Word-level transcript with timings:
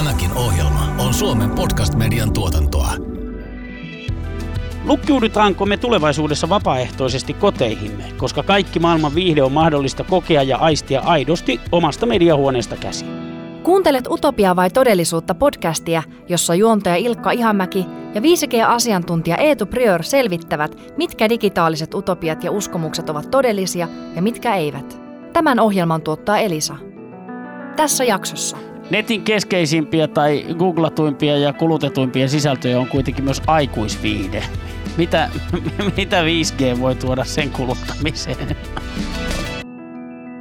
Tämäkin 0.00 0.32
ohjelma 0.32 0.88
on 0.98 1.14
Suomen 1.14 1.50
podcast-median 1.50 2.32
tuotantoa. 2.32 2.90
Lukkiudutaanko 4.84 5.66
me 5.66 5.76
tulevaisuudessa 5.76 6.48
vapaaehtoisesti 6.48 7.34
koteihimme, 7.34 8.04
koska 8.16 8.42
kaikki 8.42 8.78
maailman 8.78 9.14
viihde 9.14 9.42
on 9.42 9.52
mahdollista 9.52 10.04
kokea 10.04 10.42
ja 10.42 10.58
aistia 10.58 11.00
aidosti 11.00 11.60
omasta 11.72 12.06
mediahuoneesta 12.06 12.76
käsin? 12.76 13.08
Kuuntelet 13.62 14.06
Utopia 14.10 14.56
vai 14.56 14.70
todellisuutta 14.70 15.34
podcastia, 15.34 16.02
jossa 16.28 16.54
juontaja 16.54 16.96
Ilkka 16.96 17.30
Ihamäki 17.30 17.86
ja 18.14 18.20
5G-asiantuntija 18.20 19.36
Eetu 19.36 19.66
Prior 19.66 20.02
selvittävät, 20.02 20.76
mitkä 20.96 21.28
digitaaliset 21.28 21.94
utopiat 21.94 22.44
ja 22.44 22.50
uskomukset 22.50 23.10
ovat 23.10 23.30
todellisia 23.30 23.88
ja 24.16 24.22
mitkä 24.22 24.54
eivät. 24.54 25.00
Tämän 25.32 25.60
ohjelman 25.60 26.02
tuottaa 26.02 26.38
Elisa. 26.38 26.76
Tässä 27.76 28.04
jaksossa. 28.04 28.69
Netin 28.90 29.22
keskeisimpiä 29.22 30.08
tai 30.08 30.46
googlatuimpia 30.58 31.38
ja 31.38 31.52
kulutetuimpia 31.52 32.28
sisältöjä 32.28 32.80
on 32.80 32.86
kuitenkin 32.86 33.24
myös 33.24 33.42
aikuisviihde. 33.46 34.42
Mitä, 34.96 35.28
mitä 35.96 36.22
5G 36.22 36.80
voi 36.80 36.94
tuoda 36.94 37.24
sen 37.24 37.50
kuluttamiseen? 37.50 38.56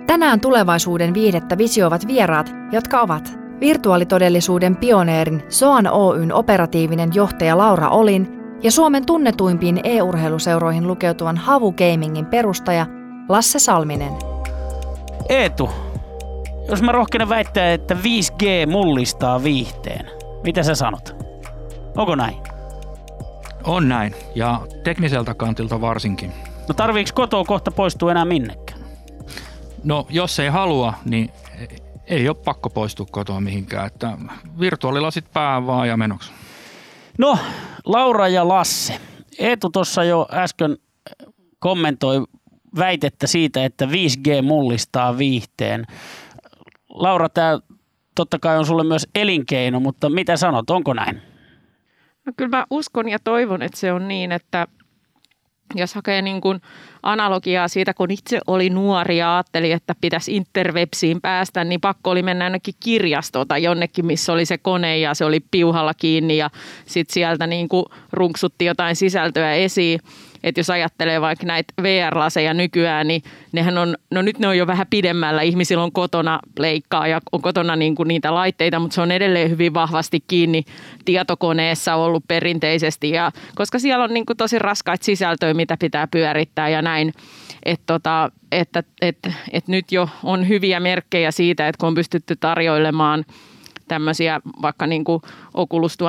Tänään 0.07 0.39
tulevaisuuden 0.39 1.13
viihdettä 1.13 1.57
visioivat 1.57 2.07
vieraat, 2.07 2.51
jotka 2.71 3.01
ovat 3.01 3.39
virtuaalitodellisuuden 3.59 4.75
pioneerin 4.75 5.43
Soan 5.49 5.87
Oyn 5.87 6.33
operatiivinen 6.33 7.09
johtaja 7.13 7.57
Laura 7.57 7.89
Olin 7.89 8.27
ja 8.63 8.71
Suomen 8.71 9.05
tunnetuimpiin 9.05 9.79
e-urheiluseuroihin 9.83 10.87
lukeutuvan 10.87 11.37
Havu 11.37 11.71
Gamingin 11.71 12.25
perustaja 12.25 12.85
Lasse 13.29 13.59
Salminen. 13.59 14.13
Eetu, 15.29 15.69
jos 16.69 16.81
mä 16.81 16.91
rohkenen 16.91 17.29
väittää, 17.29 17.73
että 17.73 17.93
5G 17.93 18.69
mullistaa 18.71 19.43
viihteen, 19.43 20.05
mitä 20.43 20.63
sä 20.63 20.75
sanot? 20.75 21.15
Onko 21.97 22.15
näin? 22.15 22.37
On 23.63 23.89
näin, 23.89 24.15
ja 24.35 24.61
tekniseltä 24.83 25.33
kantilta 25.33 25.81
varsinkin. 25.81 26.33
No 26.67 26.73
tarviiko 26.73 27.11
kotoa 27.13 27.43
kohta 27.43 27.71
poistua 27.71 28.11
enää 28.11 28.25
minnekään? 28.25 28.79
No 29.83 30.07
jos 30.09 30.39
ei 30.39 30.49
halua, 30.49 30.93
niin 31.05 31.29
ei 32.07 32.29
ole 32.29 32.37
pakko 32.45 32.69
poistua 32.69 33.05
kotoa 33.11 33.41
mihinkään. 33.41 33.87
Että 33.87 34.17
virtuaalilasit 34.59 35.25
pää 35.33 35.65
vaan 35.65 35.87
ja 35.87 35.97
menoksi. 35.97 36.31
No, 37.17 37.37
Laura 37.85 38.27
ja 38.27 38.47
Lasse. 38.47 38.99
Eetu 39.39 39.69
tuossa 39.69 40.03
jo 40.03 40.27
äsken 40.31 40.77
kommentoi 41.59 42.23
väitettä 42.77 43.27
siitä, 43.27 43.65
että 43.65 43.85
5G 43.85 44.41
mullistaa 44.41 45.17
viihteen. 45.17 45.85
Laura, 46.99 47.29
tämä 47.29 47.59
totta 48.15 48.39
kai 48.39 48.57
on 48.57 48.65
sulle 48.65 48.83
myös 48.83 49.07
elinkeino, 49.15 49.79
mutta 49.79 50.09
mitä 50.09 50.37
sanot, 50.37 50.69
onko 50.69 50.93
näin? 50.93 51.21
No 52.25 52.33
kyllä 52.37 52.57
mä 52.57 52.65
uskon 52.69 53.09
ja 53.09 53.19
toivon, 53.23 53.61
että 53.61 53.79
se 53.79 53.93
on 53.93 54.07
niin, 54.07 54.31
että 54.31 54.67
jos 55.75 55.95
hakee 55.95 56.21
niin 56.21 56.41
kuin 56.41 56.61
analogiaa 57.03 57.67
siitä, 57.67 57.93
kun 57.93 58.11
itse 58.11 58.39
oli 58.47 58.69
nuori 58.69 59.17
ja 59.17 59.35
ajatteli, 59.35 59.71
että 59.71 59.95
pitäisi 60.01 60.35
interwebsiin 60.35 61.21
päästä, 61.21 61.63
niin 61.63 61.81
pakko 61.81 62.09
oli 62.09 62.23
mennä 62.23 62.45
ainakin 62.45 62.73
kirjastoon 62.79 63.47
tai 63.47 63.63
jonnekin, 63.63 64.05
missä 64.05 64.33
oli 64.33 64.45
se 64.45 64.57
kone 64.57 64.97
ja 64.97 65.13
se 65.13 65.25
oli 65.25 65.39
piuhalla 65.51 65.93
kiinni 65.93 66.37
ja 66.37 66.49
sitten 66.85 67.13
sieltä 67.13 67.47
niin 67.47 67.69
kuin 67.69 67.85
runksutti 68.11 68.65
jotain 68.65 68.95
sisältöä 68.95 69.53
esiin. 69.53 69.99
Että 70.43 70.59
jos 70.59 70.69
ajattelee 70.69 71.21
vaikka 71.21 71.45
näitä 71.45 71.73
VR-laseja 71.81 72.53
nykyään, 72.53 73.07
niin 73.07 73.23
nehän 73.51 73.77
on, 73.77 73.95
no 74.11 74.21
nyt 74.21 74.39
ne 74.39 74.47
on 74.47 74.57
jo 74.57 74.67
vähän 74.67 74.87
pidemmällä. 74.89 75.41
Ihmisillä 75.41 75.83
on 75.83 75.91
kotona 75.91 76.39
leikkaa 76.59 77.07
ja 77.07 77.19
on 77.31 77.41
kotona 77.41 77.75
niin 77.75 77.95
kuin 77.95 78.07
niitä 78.07 78.33
laitteita, 78.33 78.79
mutta 78.79 78.95
se 78.95 79.01
on 79.01 79.11
edelleen 79.11 79.49
hyvin 79.49 79.73
vahvasti 79.73 80.23
kiinni 80.27 80.63
tietokoneessa 81.05 81.95
ollut 81.95 82.23
perinteisesti. 82.27 83.09
Ja, 83.09 83.31
koska 83.55 83.79
siellä 83.79 84.03
on 84.03 84.13
niin 84.13 84.25
kuin 84.25 84.37
tosi 84.37 84.59
raskaita 84.59 85.05
sisältöjä, 85.05 85.53
mitä 85.53 85.77
pitää 85.77 86.07
pyörittää 86.07 86.69
ja 86.69 86.81
näin. 86.81 87.13
Et 87.63 87.81
tota, 87.85 88.31
että 88.51 88.83
et, 89.01 89.17
et 89.51 89.67
nyt 89.67 89.91
jo 89.91 90.09
on 90.23 90.47
hyviä 90.47 90.79
merkkejä 90.79 91.31
siitä, 91.31 91.67
että 91.67 91.79
kun 91.79 91.87
on 91.87 91.95
pystytty 91.95 92.35
tarjoilemaan– 92.35 93.25
tämmöisiä 93.89 94.41
vaikka 94.61 94.87
niin 94.87 95.03
kuin 95.03 95.21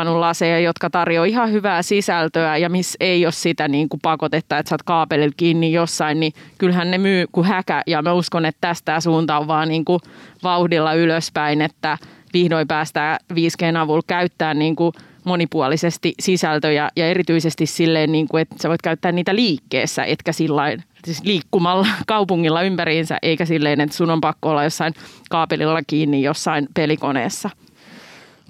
laseja, 0.08 0.60
jotka 0.60 0.90
tarjoaa 0.90 1.24
ihan 1.24 1.52
hyvää 1.52 1.82
sisältöä 1.82 2.56
ja 2.56 2.68
missä 2.68 2.96
ei 3.00 3.26
ole 3.26 3.32
sitä 3.32 3.68
niin 3.68 3.88
kuin 3.88 4.00
pakotetta, 4.02 4.58
että 4.58 4.68
sä 4.70 4.74
oot 4.74 4.82
kaapelilla 4.82 5.34
kiinni 5.36 5.72
jossain, 5.72 6.20
niin 6.20 6.32
kyllähän 6.58 6.90
ne 6.90 6.98
myy 6.98 7.26
kuin 7.32 7.46
häkä 7.46 7.82
ja 7.86 8.02
mä 8.02 8.12
uskon, 8.12 8.44
että 8.44 8.68
tästä 8.68 9.00
suunta 9.00 9.38
on 9.38 9.48
vaan 9.48 9.68
niin 9.68 9.84
kuin 9.84 10.00
vauhdilla 10.42 10.94
ylöspäin, 10.94 11.62
että 11.62 11.98
vihdoin 12.32 12.68
päästään 12.68 13.18
5Gn 13.32 13.76
avulla 13.76 14.02
käyttämään 14.06 14.58
niin 14.58 14.76
kuin 14.76 14.92
monipuolisesti 15.24 16.14
sisältöjä 16.20 16.90
ja 16.96 17.06
erityisesti 17.06 17.66
silleen, 17.66 18.12
niin 18.12 18.28
kuin, 18.28 18.42
että 18.42 18.54
sä 18.62 18.68
voit 18.68 18.82
käyttää 18.82 19.12
niitä 19.12 19.34
liikkeessä, 19.34 20.04
etkä 20.04 20.32
sillain, 20.32 20.84
siis 21.04 21.24
liikkumalla 21.24 21.86
kaupungilla 22.06 22.62
ympäriinsä, 22.62 23.18
eikä 23.22 23.44
silleen, 23.44 23.80
että 23.80 23.96
sun 23.96 24.10
on 24.10 24.20
pakko 24.20 24.50
olla 24.50 24.64
jossain 24.64 24.94
kaapelilla 25.30 25.80
kiinni 25.86 26.22
jossain 26.22 26.68
pelikoneessa. 26.74 27.50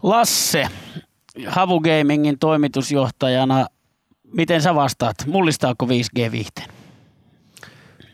Lasse, 0.02 0.68
Havu 1.46 1.80
Gamingin 1.80 2.38
toimitusjohtajana, 2.38 3.66
miten 4.34 4.62
sä 4.62 4.74
vastaat? 4.74 5.16
Mullistaako 5.26 5.86
5G 5.86 6.32
viihteen? 6.32 6.68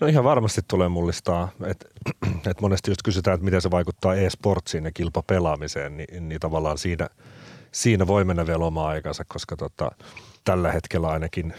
No 0.01 0.07
ihan 0.07 0.25
varmasti 0.25 0.61
tulee 0.69 0.89
mullistaa. 0.89 1.49
Et, 1.67 1.85
et 2.51 2.61
monesti 2.61 2.91
just 2.91 3.03
kysytään, 3.03 3.35
että 3.35 3.45
miten 3.45 3.63
se 3.63 3.71
vaikuttaa 3.71 4.15
e-sportsiin 4.15 4.85
ja 4.85 4.93
kilpapelaamiseen, 4.93 5.97
niin, 5.97 6.29
niin 6.29 6.41
tavallaan 6.41 6.79
siinä, 6.79 7.09
siinä 7.73 8.07
voi 8.07 8.25
mennä 8.25 8.47
vielä 8.47 8.65
oma 8.65 8.87
aikansa, 8.89 9.25
koska 9.29 9.57
tota, 9.57 9.91
tällä 10.45 10.73
hetkellä 10.73 11.09
ainakin 11.09 11.55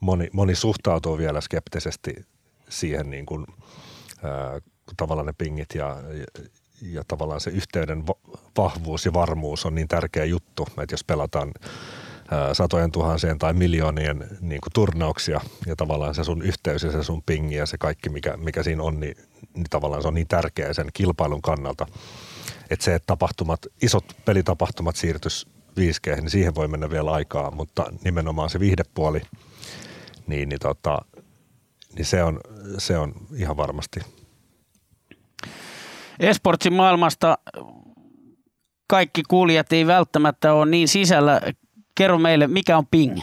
moni, 0.00 0.28
moni 0.32 0.54
suhtautuu 0.54 1.18
vielä 1.18 1.40
skeptisesti 1.40 2.14
siihen, 2.68 3.10
niin 3.10 3.26
kuin, 3.26 3.46
ää, 4.22 4.60
tavallaan 4.96 5.26
ne 5.26 5.32
pingit 5.38 5.74
ja, 5.74 5.96
ja 6.82 7.02
tavallaan 7.08 7.40
se 7.40 7.50
yhteyden 7.50 8.04
vahvuus 8.56 9.06
ja 9.06 9.12
varmuus 9.12 9.66
on 9.66 9.74
niin 9.74 9.88
tärkeä 9.88 10.24
juttu, 10.24 10.68
että 10.82 10.92
jos 10.92 11.04
pelataan 11.04 11.52
satojen 12.52 12.92
tuhansien 12.92 13.38
tai 13.38 13.52
miljoonien 13.52 14.28
niin 14.40 14.60
kuin 14.60 14.72
turnauksia 14.72 15.40
ja 15.66 15.76
tavallaan 15.76 16.14
se 16.14 16.24
sun 16.24 16.42
yhteys 16.42 16.82
ja 16.82 16.92
se 16.92 17.02
sun 17.02 17.22
pingi 17.26 17.54
ja 17.54 17.66
se 17.66 17.78
kaikki, 17.78 18.08
mikä, 18.08 18.36
mikä 18.36 18.62
siinä 18.62 18.82
on, 18.82 19.00
niin, 19.00 19.16
niin 19.54 19.66
tavallaan 19.70 20.02
se 20.02 20.08
on 20.08 20.14
niin 20.14 20.28
tärkeä 20.28 20.72
sen 20.72 20.86
kilpailun 20.94 21.42
kannalta, 21.42 21.86
että 22.70 22.84
se, 22.84 22.94
että 22.94 23.06
tapahtumat, 23.06 23.60
isot 23.82 24.04
pelitapahtumat 24.24 24.96
siirtys 24.96 25.46
5G, 25.80 26.16
niin 26.16 26.30
siihen 26.30 26.54
voi 26.54 26.68
mennä 26.68 26.90
vielä 26.90 27.12
aikaa, 27.12 27.50
mutta 27.50 27.92
nimenomaan 28.04 28.50
se 28.50 28.60
viihdepuoli, 28.60 29.22
niin, 30.26 30.48
niin, 30.48 30.60
tota, 30.60 30.98
niin 31.94 32.06
se, 32.06 32.22
on, 32.22 32.40
se 32.78 32.98
on 32.98 33.14
ihan 33.36 33.56
varmasti– 33.56 34.00
Esportsin 36.20 36.72
maailmasta 36.72 37.38
kaikki 38.88 39.22
kuulijat 39.28 39.72
ei 39.72 39.86
välttämättä 39.86 40.52
ole 40.52 40.70
niin 40.70 40.88
sisällä. 40.88 41.40
Kerro 41.94 42.18
meille, 42.18 42.46
mikä 42.46 42.78
on 42.78 42.86
ping? 42.86 43.20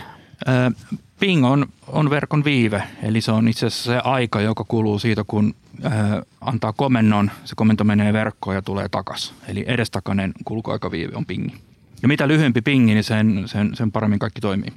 Ping 1.20 1.46
on, 1.46 1.66
on 1.88 2.10
verkon 2.10 2.44
viive, 2.44 2.84
eli 3.04 3.22
se 3.22 3.32
on 3.32 3.48
itse 3.48 3.66
asiassa 3.66 3.92
se 3.92 4.00
aika, 4.04 4.42
joka 4.42 4.64
kuluu 4.68 5.00
siitä, 5.00 5.24
kun 5.28 5.56
antaa 6.42 6.74
komennon, 6.74 7.32
se 7.46 7.56
komento 7.56 7.84
menee 7.84 8.14
verkkoon 8.14 8.56
ja 8.56 8.62
tulee 8.62 8.90
takas. 8.90 9.34
Eli 9.48 9.66
edestakainen 9.68 10.34
kulkuaikaviive 10.46 11.16
on 11.16 11.26
pingi. 11.26 11.56
Ja 12.02 12.08
mitä 12.08 12.28
lyhyempi 12.28 12.62
pingi, 12.62 12.94
niin 12.94 13.04
sen, 13.04 13.44
sen, 13.46 13.76
sen 13.76 13.92
paremmin 13.92 14.20
kaikki 14.20 14.42
toimii. 14.42 14.74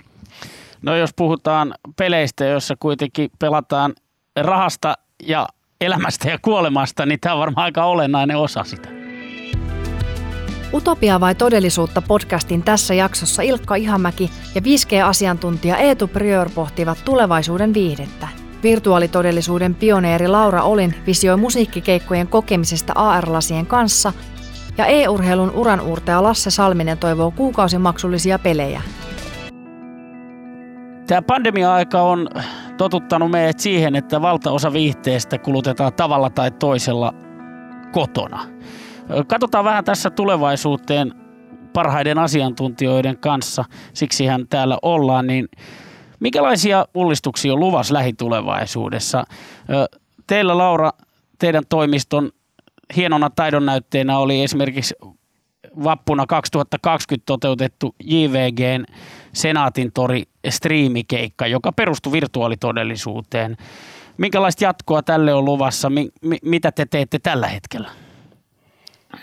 No 0.83 0.97
jos 0.97 1.11
puhutaan 1.17 1.75
peleistä, 1.97 2.45
joissa 2.45 2.75
kuitenkin 2.81 3.31
pelataan 3.39 3.95
rahasta 4.37 4.95
ja 5.23 5.49
elämästä 5.81 6.31
ja 6.31 6.39
kuolemasta, 6.43 7.07
niin 7.07 7.21
tämä 7.21 7.35
on 7.35 7.41
varmaan 7.41 7.65
aika 7.65 7.85
olennainen 7.85 8.37
osa 8.37 8.65
sitä. 8.65 8.89
Utopia 10.73 11.21
vai 11.21 11.35
todellisuutta 11.35 12.03
podcastin 12.03 12.63
tässä 12.63 12.95
jaksossa 12.95 13.43
Ilkka 13.43 13.75
Ihamäki 13.75 14.31
ja 14.55 14.61
5G-asiantuntija 14.61 15.77
Eetu 15.77 16.09
Prior 16.09 16.51
pohtivat 16.55 16.99
tulevaisuuden 17.05 17.75
viihdettä. 17.75 18.29
Virtuaalitodellisuuden 18.63 19.75
pioneeri 19.75 20.29
Laura 20.29 20.63
Olin 20.63 20.95
visioi 21.07 21.37
musiikkikeikkojen 21.37 22.29
kokemisesta 22.29 22.93
AR-lasien 22.97 23.67
kanssa 23.67 24.13
ja 24.79 24.87
e-urheilun 24.87 25.51
uranuurtaja 25.51 26.23
Lasse 26.23 26.51
Salminen 26.51 26.99
toivoo 26.99 27.31
kuukausimaksullisia 27.31 28.39
pelejä. 28.39 28.83
Tämä 31.07 31.23
pandemia-aika 31.23 32.03
on 32.03 32.29
totuttanut 32.77 33.31
meidät 33.31 33.61
siihen, 33.61 33.97
että 33.97 34.23
valtaosa 34.23 34.73
viihteestä 34.73 35.39
kulutetaan 35.39 35.93
tavalla 35.93 36.31
tai 36.31 36.51
toisella 36.51 37.15
kotona. 37.93 38.47
Katsotaan 39.27 39.65
vähän 39.65 39.85
tässä 39.85 40.11
tulevaisuuteen 40.11 41.15
parhaiden 41.73 42.19
asiantuntijoiden 42.19 43.19
kanssa, 43.19 43.65
siksihän 43.93 44.49
täällä 44.49 44.79
ollaan, 44.83 45.27
niin 45.27 45.49
minkälaisia 46.21 46.87
mullistuksia 46.95 47.53
on 47.53 47.61
luvassa 47.61 47.95
lähitulevaisuudessa? 47.95 49.25
Teillä 50.27 50.59
Laura, 50.59 50.91
teidän 51.39 51.65
toimiston 51.69 52.31
hienona 52.97 53.31
taidonnäytteenä 53.31 54.19
oli 54.19 54.43
esimerkiksi 54.43 54.95
vappuna 55.85 56.27
2020 56.27 57.27
toteutettu 57.27 57.95
JVGn 58.05 58.85
Senaatin 59.33 59.93
tori 59.93 60.23
striimikeikka, 60.49 61.47
joka 61.47 61.73
perustui 61.73 62.13
virtuaalitodellisuuteen. 62.13 63.57
Minkälaista 64.17 64.65
jatkoa 64.65 65.03
tälle 65.03 65.35
on 65.35 65.45
luvassa? 65.45 65.91
Mi- 65.91 66.11
mi- 66.23 66.39
mitä 66.43 66.73
te 66.73 66.87
teette 66.87 67.19
tällä 67.19 67.49
hetkellä? 67.49 67.91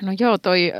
No 0.01 0.11
joo, 0.19 0.37
toi 0.37 0.73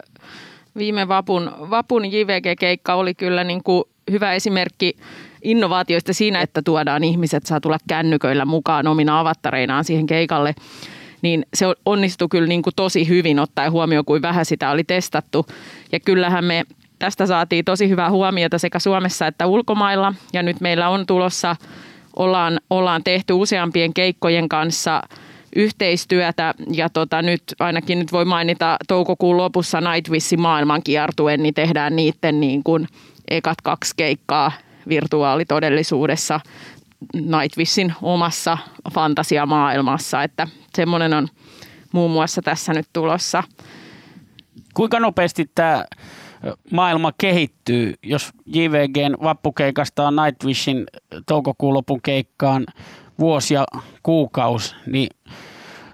viime 0.78 1.08
vapun, 1.08 1.52
vapun 1.70 2.06
JVG-keikka 2.06 2.94
oli 2.94 3.14
kyllä 3.14 3.44
niin 3.44 3.64
kuin 3.64 3.84
hyvä 4.12 4.34
esimerkki 4.34 4.98
innovaatioista 5.44 6.14
siinä, 6.14 6.42
että 6.42 6.62
tuodaan 6.62 7.04
ihmiset, 7.04 7.46
saa 7.46 7.62
tulla 7.62 7.78
kännyköillä 7.88 8.46
mukaan 8.46 8.88
omina 8.88 9.20
avatareinaan 9.20 9.84
siihen 9.84 10.06
keikalle. 10.06 10.56
Niin 11.24 11.46
se 11.54 11.66
onnistui 11.86 12.28
kyllä 12.32 12.48
niin 12.48 12.62
kuin 12.62 12.76
tosi 12.76 13.08
hyvin 13.08 13.40
ottaen 13.40 13.72
huomioon, 13.72 14.06
kuin 14.06 14.22
vähän 14.22 14.46
sitä 14.46 14.72
oli 14.72 14.84
testattu. 14.84 15.46
Ja 15.92 16.00
kyllähän 16.00 16.46
me 16.46 16.64
tästä 17.00 17.26
saatiin 17.26 17.66
tosi 17.66 17.90
hyvää 17.90 18.10
huomiota 18.10 18.58
sekä 18.58 18.80
Suomessa 18.80 19.28
että 19.28 19.48
ulkomailla. 19.48 20.14
Ja 20.34 20.44
nyt 20.44 20.62
meillä 20.62 20.90
on 20.90 21.06
tulossa, 21.06 21.56
ollaan, 22.16 22.60
ollaan 22.70 23.04
tehty 23.04 23.34
useampien 23.34 23.94
keikkojen 23.94 24.50
kanssa– 24.50 25.02
yhteistyötä 25.56 26.54
ja 26.72 26.90
tota, 26.90 27.22
nyt 27.22 27.44
ainakin 27.60 28.00
nyt 28.00 28.12
voi 28.12 28.26
mainita 28.26 28.78
toukokuun 28.88 29.38
lopussa 29.38 29.82
Nightwishin 29.82 30.42
maailmankiertuen, 30.42 31.44
niin 31.44 31.54
tehdään 31.54 31.96
niiden 31.96 32.40
niin 32.40 32.64
kuin 32.64 32.88
ekat 33.28 33.62
kaksi 33.64 33.94
keikkaa 33.98 34.52
virtuaalitodellisuudessa 34.90 36.40
Nightwishin 37.14 37.94
omassa 38.02 38.58
fantasiamaailmassa, 38.94 40.24
että 40.24 40.48
semmoinen 40.76 41.14
on 41.14 41.28
muun 41.94 42.12
muassa 42.12 42.42
tässä 42.42 42.74
nyt 42.74 42.88
tulossa. 42.94 43.44
Kuinka 44.74 45.00
nopeasti 45.00 45.52
tämä 45.56 45.86
maailma 46.72 47.12
kehittyy, 47.18 47.94
jos 48.04 48.32
JVGn 48.46 49.24
vappukeikasta 49.24 50.08
on 50.08 50.16
Nightwishin 50.16 50.86
toukokuun 51.26 51.74
lopun 51.74 52.02
keikkaan 52.02 52.66
vuosi 53.20 53.54
ja 53.54 53.66
kuukausi, 54.04 54.76
niin 54.86 55.10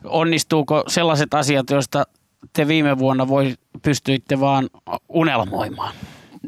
onnistuuko 0.03 0.83
sellaiset 0.87 1.33
asiat, 1.33 1.69
joista 1.69 2.03
te 2.53 2.67
viime 2.67 2.97
vuonna 2.97 3.27
voi, 3.27 3.55
pystyitte 3.81 4.39
vaan 4.39 4.69
unelmoimaan? 5.09 5.95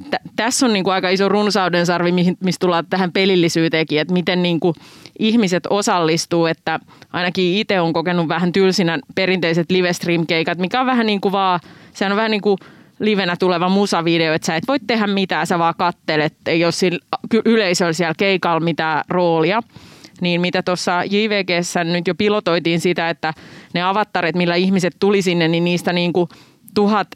T- 0.09 0.35
tässä 0.35 0.65
on 0.65 0.73
niin 0.73 0.83
kuin 0.83 0.93
aika 0.93 1.09
iso 1.09 1.29
runsauden 1.29 1.85
sarvi, 1.85 2.11
mistä 2.39 2.59
tullaan 2.59 2.85
tähän 2.89 3.11
pelillisyyteenkin, 3.11 3.99
että 3.99 4.13
miten 4.13 4.43
niin 4.43 4.59
kuin 4.59 4.75
ihmiset 5.19 5.63
osallistuu, 5.69 6.45
että 6.45 6.79
ainakin 7.13 7.57
itse 7.57 7.81
on 7.81 7.93
kokenut 7.93 8.27
vähän 8.27 8.51
tylsinä 8.51 8.99
perinteiset 9.15 9.71
livestream-keikat, 9.71 10.57
mikä 10.57 10.79
on 10.79 10.85
vähän 10.85 11.05
niin 11.05 11.21
kuin 11.21 11.31
vaan, 11.31 11.59
se 11.93 12.05
on 12.05 12.15
vähän 12.15 12.31
niin 12.31 12.41
kuin 12.41 12.57
livenä 12.99 13.35
tuleva 13.39 13.69
musavideo, 13.69 14.33
että 14.33 14.45
sä 14.45 14.55
et 14.55 14.67
voi 14.67 14.79
tehdä 14.87 15.07
mitään, 15.07 15.47
sä 15.47 15.59
vaan 15.59 15.73
kattelet, 15.77 16.33
ei 16.45 16.63
ole 16.63 16.71
sillä 16.71 16.99
yleisöllä 17.45 17.93
siellä 17.93 18.13
keikalla 18.17 18.59
mitään 18.59 19.03
roolia. 19.09 19.61
Niin 20.21 20.41
mitä 20.41 20.63
tuossa 20.63 21.03
JVGssä 21.03 21.83
nyt 21.83 22.07
jo 22.07 22.15
pilotoitiin 22.15 22.79
sitä, 22.79 23.09
että 23.09 23.33
ne 23.73 23.81
avattaret, 23.81 24.35
millä 24.35 24.55
ihmiset 24.55 24.95
tuli 24.99 25.21
sinne, 25.21 25.47
niin 25.47 25.63
niistä 25.63 25.93
niin 25.93 26.13
kuin 26.13 26.29
tuhat 26.73 27.07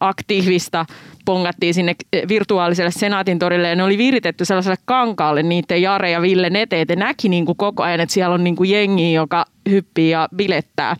aktiivista 0.00 0.86
pongattiin 1.28 1.74
sinne 1.74 1.94
virtuaaliselle 2.28 2.90
Senaatin 2.90 3.38
torille 3.38 3.68
ja 3.68 3.76
ne 3.76 3.82
oli 3.82 3.98
viritetty 3.98 4.44
sellaiselle 4.44 4.76
kankaalle 4.84 5.42
niiden 5.42 5.82
Jare 5.82 6.10
ja 6.10 6.22
Ville 6.22 6.50
Neteet. 6.50 6.88
näki 6.88 7.28
niin 7.28 7.46
kuin 7.46 7.56
koko 7.56 7.82
ajan, 7.82 8.00
että 8.00 8.12
siellä 8.12 8.34
on 8.34 8.44
niin 8.44 8.56
kuin 8.56 8.70
jengi, 8.70 9.12
joka 9.12 9.44
hyppii 9.70 10.10
ja 10.10 10.28
bilettää. 10.36 10.96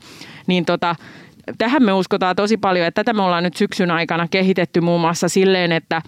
Niin 0.47 0.65
tota, 0.65 0.97
tähän 1.59 1.83
me 1.83 1.93
uskotaan 1.93 2.37
tosi 2.37 2.57
paljon, 2.57 2.87
että 2.87 3.05
tätä 3.05 3.13
me 3.13 3.23
ollaan 3.23 3.45
nyt 3.45 3.57
syksyn 3.57 3.91
aikana 3.91 4.29
kehitetty 4.29 4.81
muun 4.81 5.01
muassa 5.01 5.29
silleen, 5.29 5.73
että 5.73 6.03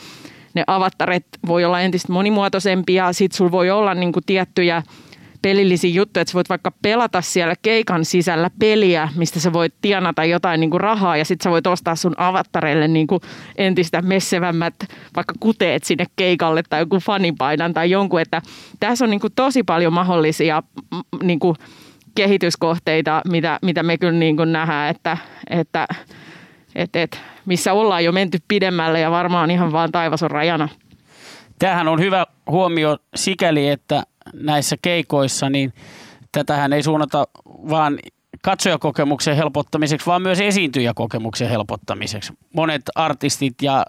ne 0.54 0.64
avattaret 0.66 1.26
voi 1.46 1.64
olla 1.64 1.80
entistä 1.80 2.12
monimuotoisempia, 2.12 3.12
sitten 3.12 3.36
sulla 3.36 3.50
voi 3.52 3.70
olla 3.70 3.94
niin 3.94 4.12
kuin 4.12 4.24
tiettyjä 4.26 4.82
pelillisiä 5.42 5.90
juttuja, 5.90 6.22
että 6.22 6.30
sä 6.32 6.36
voit 6.36 6.48
vaikka 6.48 6.72
pelata 6.82 7.20
siellä 7.20 7.54
keikan 7.62 8.04
sisällä 8.04 8.50
peliä, 8.58 9.08
mistä 9.16 9.40
sä 9.40 9.52
voit 9.52 9.74
tienata 9.82 10.24
jotain 10.24 10.60
niin 10.60 10.70
kuin 10.70 10.80
rahaa 10.80 11.16
ja 11.16 11.24
sitten 11.24 11.44
sä 11.44 11.50
voit 11.50 11.66
ostaa 11.66 11.96
sun 11.96 12.14
avattareille 12.16 12.88
niin 12.88 13.06
kuin 13.06 13.20
entistä 13.56 14.02
messevämmät 14.02 14.74
vaikka 15.16 15.34
kuteet 15.40 15.84
sinne 15.84 16.04
keikalle 16.16 16.62
tai 16.70 16.80
joku 16.80 16.98
fanipaidan 17.00 17.74
tai 17.74 17.90
jonkun, 17.90 18.20
että 18.20 18.42
tässä 18.80 19.04
on 19.04 19.10
niin 19.10 19.20
kuin 19.20 19.32
tosi 19.36 19.62
paljon 19.62 19.92
mahdollisia 19.92 20.62
niin 21.22 21.38
kuin 21.38 21.56
kehityskohteita, 22.14 23.22
mitä, 23.28 23.58
mitä 23.62 23.82
me 23.82 23.98
kyllä 23.98 24.12
niin 24.12 24.36
kuin 24.36 24.52
nähdään, 24.52 24.90
että, 24.90 25.18
että 25.50 25.88
et, 26.74 26.96
et, 26.96 27.20
missä 27.46 27.72
ollaan 27.72 28.04
jo 28.04 28.12
menty 28.12 28.38
pidemmälle 28.48 29.00
ja 29.00 29.10
varmaan 29.10 29.50
ihan 29.50 29.72
vaan 29.72 29.92
taivas 29.92 30.22
on 30.22 30.30
rajana. 30.30 30.68
Tämähän 31.58 31.88
on 31.88 32.00
hyvä 32.00 32.26
huomio 32.50 32.98
sikäli, 33.14 33.68
että 33.68 34.02
näissä 34.34 34.76
keikoissa, 34.82 35.50
niin 35.50 35.72
tätähän 36.32 36.72
ei 36.72 36.82
suunnata 36.82 37.24
vaan 37.46 37.98
katsojakokemuksen 38.42 39.36
helpottamiseksi, 39.36 40.06
vaan 40.06 40.22
myös 40.22 40.40
esiintyjäkokemuksen 40.40 41.48
helpottamiseksi. 41.48 42.32
Monet 42.54 42.82
artistit 42.94 43.54
ja 43.62 43.86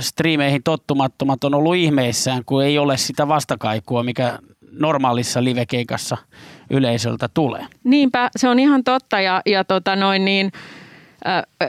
striimeihin 0.00 0.62
tottumattomat 0.62 1.44
on 1.44 1.54
ollut 1.54 1.74
ihmeissään, 1.74 2.44
kun 2.44 2.64
ei 2.64 2.78
ole 2.78 2.96
sitä 2.96 3.28
vastakaikua, 3.28 4.02
mikä 4.02 4.38
normaalissa 4.72 5.44
livekeikassa 5.44 6.16
yleisöltä 6.70 7.28
tulee. 7.34 7.66
Niinpä, 7.84 8.30
se 8.36 8.48
on 8.48 8.58
ihan 8.58 8.84
totta 8.84 9.20
ja, 9.20 9.42
ja 9.46 9.64
tota 9.64 9.96
noin 9.96 10.24
niin, 10.24 10.52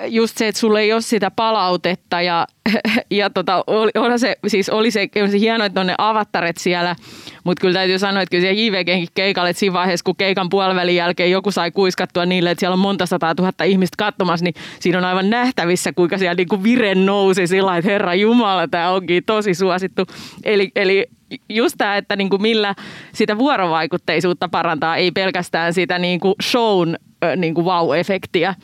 just 0.07 0.37
se, 0.37 0.47
että 0.47 0.59
sulla 0.59 0.79
ei 0.79 0.93
ole 0.93 1.01
sitä 1.01 1.31
palautetta 1.31 2.21
ja, 2.21 2.47
ja 3.11 3.29
tota, 3.29 3.63
oli, 3.67 4.19
se, 4.19 4.35
siis 4.47 4.69
oli 4.69 4.91
se, 4.91 5.07
se 5.31 5.39
hienoa, 5.39 5.65
että 5.65 5.79
on 5.79 5.87
ne 5.87 5.95
avattaret 5.97 6.57
siellä, 6.57 6.95
mutta 7.43 7.61
kyllä 7.61 7.73
täytyy 7.73 7.99
sanoa, 7.99 8.21
että 8.21 8.31
kyllä 8.31 8.41
siellä 8.41 8.61
JVGnkin 8.61 9.07
keikalle, 9.13 9.49
että 9.49 9.59
siinä 9.59 9.73
vaiheessa, 9.73 10.03
kun 10.03 10.15
keikan 10.15 10.49
puolivälin 10.49 10.95
jälkeen 10.95 11.31
joku 11.31 11.51
sai 11.51 11.71
kuiskattua 11.71 12.25
niille, 12.25 12.51
että 12.51 12.59
siellä 12.59 12.73
on 12.73 12.79
monta 12.79 13.05
sataa 13.05 13.35
tuhatta 13.35 13.63
ihmistä 13.63 13.95
katsomassa, 13.97 14.43
niin 14.43 14.53
siinä 14.79 14.97
on 14.97 15.05
aivan 15.05 15.29
nähtävissä, 15.29 15.93
kuinka 15.93 16.17
siellä 16.17 16.35
niin 16.35 16.47
kuin 16.47 16.63
vire 16.63 16.95
nousi 16.95 17.47
sillä 17.47 17.77
että 17.77 17.91
herra 17.91 18.15
Jumala, 18.15 18.67
tämä 18.67 18.89
onkin 18.89 19.23
tosi 19.25 19.53
suosittu. 19.53 20.05
Eli, 20.43 20.71
eli 20.75 21.07
just 21.49 21.75
tämä, 21.77 21.97
että 21.97 22.15
niin 22.15 22.29
kuin 22.29 22.41
millä 22.41 22.75
sitä 23.13 23.37
vuorovaikutteisuutta 23.37 24.49
parantaa, 24.49 24.97
ei 24.97 25.11
pelkästään 25.11 25.73
sitä 25.73 25.99
niin 25.99 26.19
kuin 26.19 26.35
shown 26.43 26.95
niin 27.35 27.53
kuin 27.53 27.65
wow-efektiä. 27.65 28.55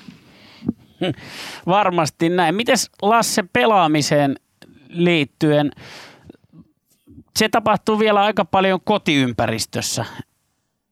Varmasti 1.67 2.29
näin. 2.29 2.55
Miten 2.55 2.77
Lasse 3.01 3.43
pelaamiseen 3.53 4.35
liittyen? 4.89 5.71
Se 7.35 7.49
tapahtuu 7.49 7.99
vielä 7.99 8.21
aika 8.21 8.45
paljon 8.45 8.79
kotiympäristössä, 8.83 10.05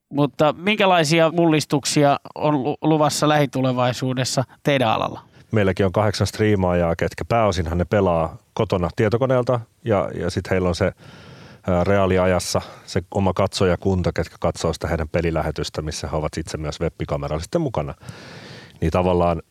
mutta 0.10 0.54
minkälaisia 0.58 1.32
mullistuksia 1.32 2.20
on 2.36 2.76
luvassa 2.82 3.30
lähitulevaisuudessa 3.30 4.44
teidän 4.64 4.90
alalla? 4.90 5.22
Meilläkin 5.52 5.86
on 5.86 5.92
kahdeksan 5.92 6.28
striimaajaa, 6.28 6.96
ketkä 6.96 7.26
pääosinhan 7.26 7.78
ne 7.78 7.86
pelaa 7.86 8.38
kotona 8.54 8.90
tietokoneelta 8.96 9.60
ja, 9.84 10.10
ja 10.20 10.30
sitten 10.30 10.50
heillä 10.50 10.70
on 10.70 10.76
se 10.76 10.92
reaaliajassa 11.84 12.62
se 12.86 13.02
oma 13.12 13.34
katsojakunta, 13.34 14.14
ketkä 14.14 14.36
katsoo 14.40 14.74
sitä 14.74 14.88
heidän 14.88 15.10
pelilähetystä, 15.10 15.82
missä 15.82 16.08
he 16.08 16.18
ovat 16.18 16.38
itse 16.38 16.58
myös 16.58 16.82
webbikameralla 16.82 17.42
sitten 17.42 17.62
mukana. 17.62 17.94
Niin 18.82 18.92
tavallaan 18.92 19.42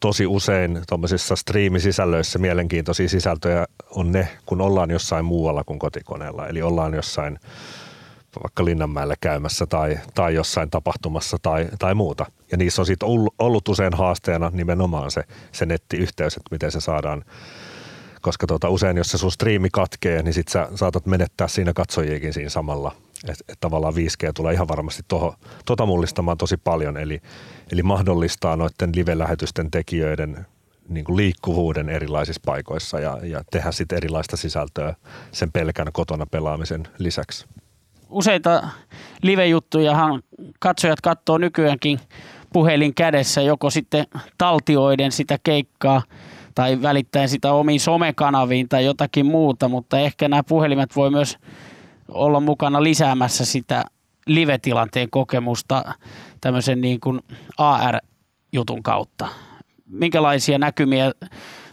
tosi 0.00 0.26
usein 0.26 0.82
tuommoisissa 0.88 1.36
striimisisällöissä 1.36 2.38
mielenkiintoisia 2.38 3.08
sisältöjä 3.08 3.66
on 3.90 4.12
ne, 4.12 4.28
kun 4.46 4.60
ollaan 4.60 4.90
jossain 4.90 5.24
muualla 5.24 5.64
kuin 5.64 5.78
kotikoneella. 5.78 6.48
Eli 6.48 6.62
ollaan 6.62 6.94
jossain 6.94 7.38
vaikka 8.42 8.64
Linnanmäellä 8.64 9.14
käymässä 9.20 9.66
tai, 9.66 9.98
tai 10.14 10.34
jossain 10.34 10.70
tapahtumassa 10.70 11.36
tai, 11.42 11.68
tai 11.78 11.94
muuta. 11.94 12.26
Ja 12.50 12.56
niissä 12.56 12.82
on 12.82 12.86
sitten 12.86 13.08
ollut 13.38 13.68
usein 13.68 13.94
haasteena 13.94 14.50
nimenomaan 14.54 15.10
se, 15.10 15.24
se 15.52 15.66
nettiyhteys, 15.66 16.36
että 16.36 16.48
miten 16.50 16.72
se 16.72 16.80
saadaan 16.80 17.24
koska 18.20 18.46
tuota, 18.46 18.68
usein 18.68 18.96
jos 18.96 19.10
se 19.10 19.18
sun 19.18 19.32
striimi 19.32 19.68
katkee, 19.72 20.22
niin 20.22 20.34
sit 20.34 20.48
sä 20.48 20.68
saatat 20.74 21.06
menettää 21.06 21.48
siinä 21.48 21.72
katsojiakin 21.72 22.32
siinä 22.32 22.50
samalla. 22.50 22.92
Että 23.24 23.44
et 23.48 23.60
tavallaan 23.60 23.94
5G 23.94 24.32
tulee 24.34 24.54
ihan 24.54 24.68
varmasti 24.68 25.02
toho, 25.08 25.34
tota 25.64 25.86
mullistamaan 25.86 26.38
tosi 26.38 26.56
paljon, 26.56 26.96
eli, 26.96 27.20
eli 27.72 27.82
mahdollistaa 27.82 28.56
noiden 28.56 28.92
live-lähetysten 28.94 29.70
tekijöiden 29.70 30.46
niin 30.88 31.04
kuin 31.04 31.16
liikkuvuuden 31.16 31.88
erilaisissa 31.88 32.42
paikoissa 32.44 33.00
ja, 33.00 33.18
ja 33.22 33.44
tehdä 33.50 33.72
sitten 33.72 33.96
erilaista 33.96 34.36
sisältöä 34.36 34.94
sen 35.32 35.52
pelkän 35.52 35.92
kotona 35.92 36.26
pelaamisen 36.26 36.88
lisäksi. 36.98 37.46
Useita 38.10 38.68
live-juttujahan 39.22 40.22
katsojat 40.58 41.00
katsoo 41.00 41.38
nykyäänkin 41.38 42.00
puhelin 42.52 42.94
kädessä, 42.94 43.42
joko 43.42 43.70
sitten 43.70 44.06
taltioiden 44.38 45.12
sitä 45.12 45.38
keikkaa 45.42 46.02
tai 46.54 46.82
välittäen 46.82 47.28
sitä 47.28 47.52
omiin 47.52 47.80
somekanaviin 47.80 48.68
tai 48.68 48.84
jotakin 48.84 49.26
muuta, 49.26 49.68
mutta 49.68 49.98
ehkä 49.98 50.28
nämä 50.28 50.42
puhelimet 50.42 50.96
voi 50.96 51.10
myös 51.10 51.38
olla 52.08 52.40
mukana 52.40 52.82
lisäämässä 52.82 53.44
sitä 53.44 53.84
live-tilanteen 54.26 55.10
kokemusta 55.10 55.84
tämmöisen 56.40 56.80
niin 56.80 57.00
kuin 57.00 57.20
AR-jutun 57.58 58.82
kautta. 58.82 59.28
Minkälaisia 59.86 60.58
näkymiä 60.58 61.12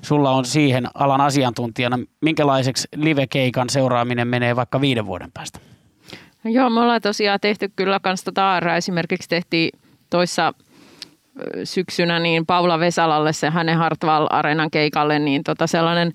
sulla 0.01 0.31
on 0.31 0.45
siihen 0.45 0.87
alan 0.93 1.21
asiantuntijana. 1.21 1.99
Minkälaiseksi 2.21 2.87
livekeikan 2.95 3.69
seuraaminen 3.69 4.27
menee 4.27 4.55
vaikka 4.55 4.81
viiden 4.81 5.05
vuoden 5.05 5.31
päästä? 5.33 5.59
No 6.43 6.51
joo, 6.51 6.69
me 6.69 6.79
ollaan 6.79 7.01
tosiaan 7.01 7.39
tehty 7.39 7.71
kyllä 7.75 7.99
kans 7.99 8.23
tota 8.23 8.55
AR. 8.55 8.67
Esimerkiksi 8.69 9.29
tehtiin 9.29 9.69
toissa 10.09 10.53
syksynä 11.63 12.19
niin 12.19 12.45
Paula 12.45 12.79
Vesalalle 12.79 13.33
se 13.33 13.49
hänen 13.49 13.77
Hartwall 13.77 14.27
Areenan 14.29 14.71
keikalle 14.71 15.19
niin 15.19 15.43
tota 15.43 15.67
sellainen 15.67 16.13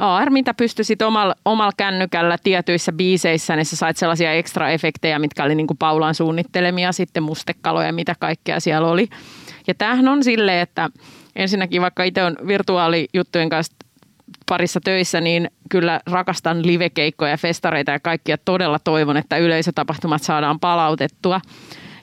AR, 0.00 0.30
mitä 0.30 0.54
pystyisit 0.54 1.02
omalla, 1.02 1.34
omalla 1.44 1.72
kännykällä 1.76 2.36
tietyissä 2.44 2.92
biiseissä, 2.92 3.56
niin 3.56 3.66
sä 3.66 3.76
sait 3.76 3.96
sellaisia 3.96 4.32
ekstra 4.32 4.70
efektejä, 4.70 5.18
mitkä 5.18 5.44
oli 5.44 5.54
niin 5.54 5.66
kuin 5.66 5.78
Paulan 5.78 6.14
suunnittelemia, 6.14 6.92
sitten 6.92 7.22
mustekaloja, 7.22 7.92
mitä 7.92 8.14
kaikkea 8.18 8.60
siellä 8.60 8.88
oli. 8.88 9.08
Ja 9.66 9.74
tämähän 9.74 10.08
on 10.08 10.24
silleen, 10.24 10.62
että 10.62 10.90
ensinnäkin 11.36 11.82
vaikka 11.82 12.04
itse 12.04 12.24
on 12.24 12.36
virtuaalijuttujen 12.46 13.48
kanssa 13.48 13.76
parissa 14.48 14.80
töissä, 14.84 15.20
niin 15.20 15.50
kyllä 15.70 16.00
rakastan 16.06 16.66
livekeikkoja, 16.66 17.36
festareita 17.36 17.92
ja 17.92 18.00
kaikkia. 18.00 18.38
Todella 18.38 18.78
toivon, 18.78 19.16
että 19.16 19.36
yleisötapahtumat 19.36 20.22
saadaan 20.22 20.60
palautettua. 20.60 21.40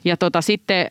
Ja 0.04 0.16
tota, 0.16 0.40
sitten 0.40 0.88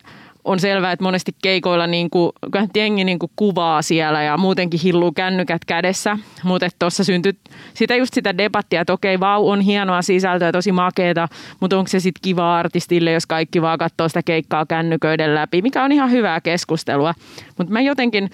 on 0.47 0.59
selvää, 0.59 0.91
että 0.91 1.03
monesti 1.03 1.35
keikoilla 1.41 1.87
niin 1.87 2.09
kuin, 2.09 2.31
jengi 2.75 3.03
niin 3.03 3.19
kuin 3.19 3.31
kuvaa 3.35 3.81
siellä 3.81 4.23
ja 4.23 4.37
muutenkin 4.37 4.79
hilluu 4.79 5.11
kännykät 5.11 5.65
kädessä. 5.65 6.17
Mutta 6.43 6.69
tuossa 6.79 7.03
syntyi 7.03 7.33
sitä 7.73 7.95
just 7.95 8.13
sitä 8.13 8.37
debattia, 8.37 8.81
että 8.81 8.93
okei, 8.93 9.19
vau, 9.19 9.49
on 9.49 9.61
hienoa 9.61 10.01
sisältöä, 10.01 10.51
tosi 10.51 10.71
makeeta, 10.71 11.27
mutta 11.59 11.77
onko 11.77 11.87
se 11.87 11.99
sitten 11.99 12.21
kiva 12.21 12.57
artistille, 12.57 13.11
jos 13.11 13.25
kaikki 13.25 13.61
vaan 13.61 13.77
katsoo 13.77 14.07
sitä 14.07 14.23
keikkaa 14.23 14.65
kännyköiden 14.65 15.35
läpi, 15.35 15.61
mikä 15.61 15.83
on 15.83 15.91
ihan 15.91 16.11
hyvää 16.11 16.41
keskustelua. 16.41 17.13
Mutta 17.57 17.73
mä 17.73 17.81
jotenkin 17.81 18.29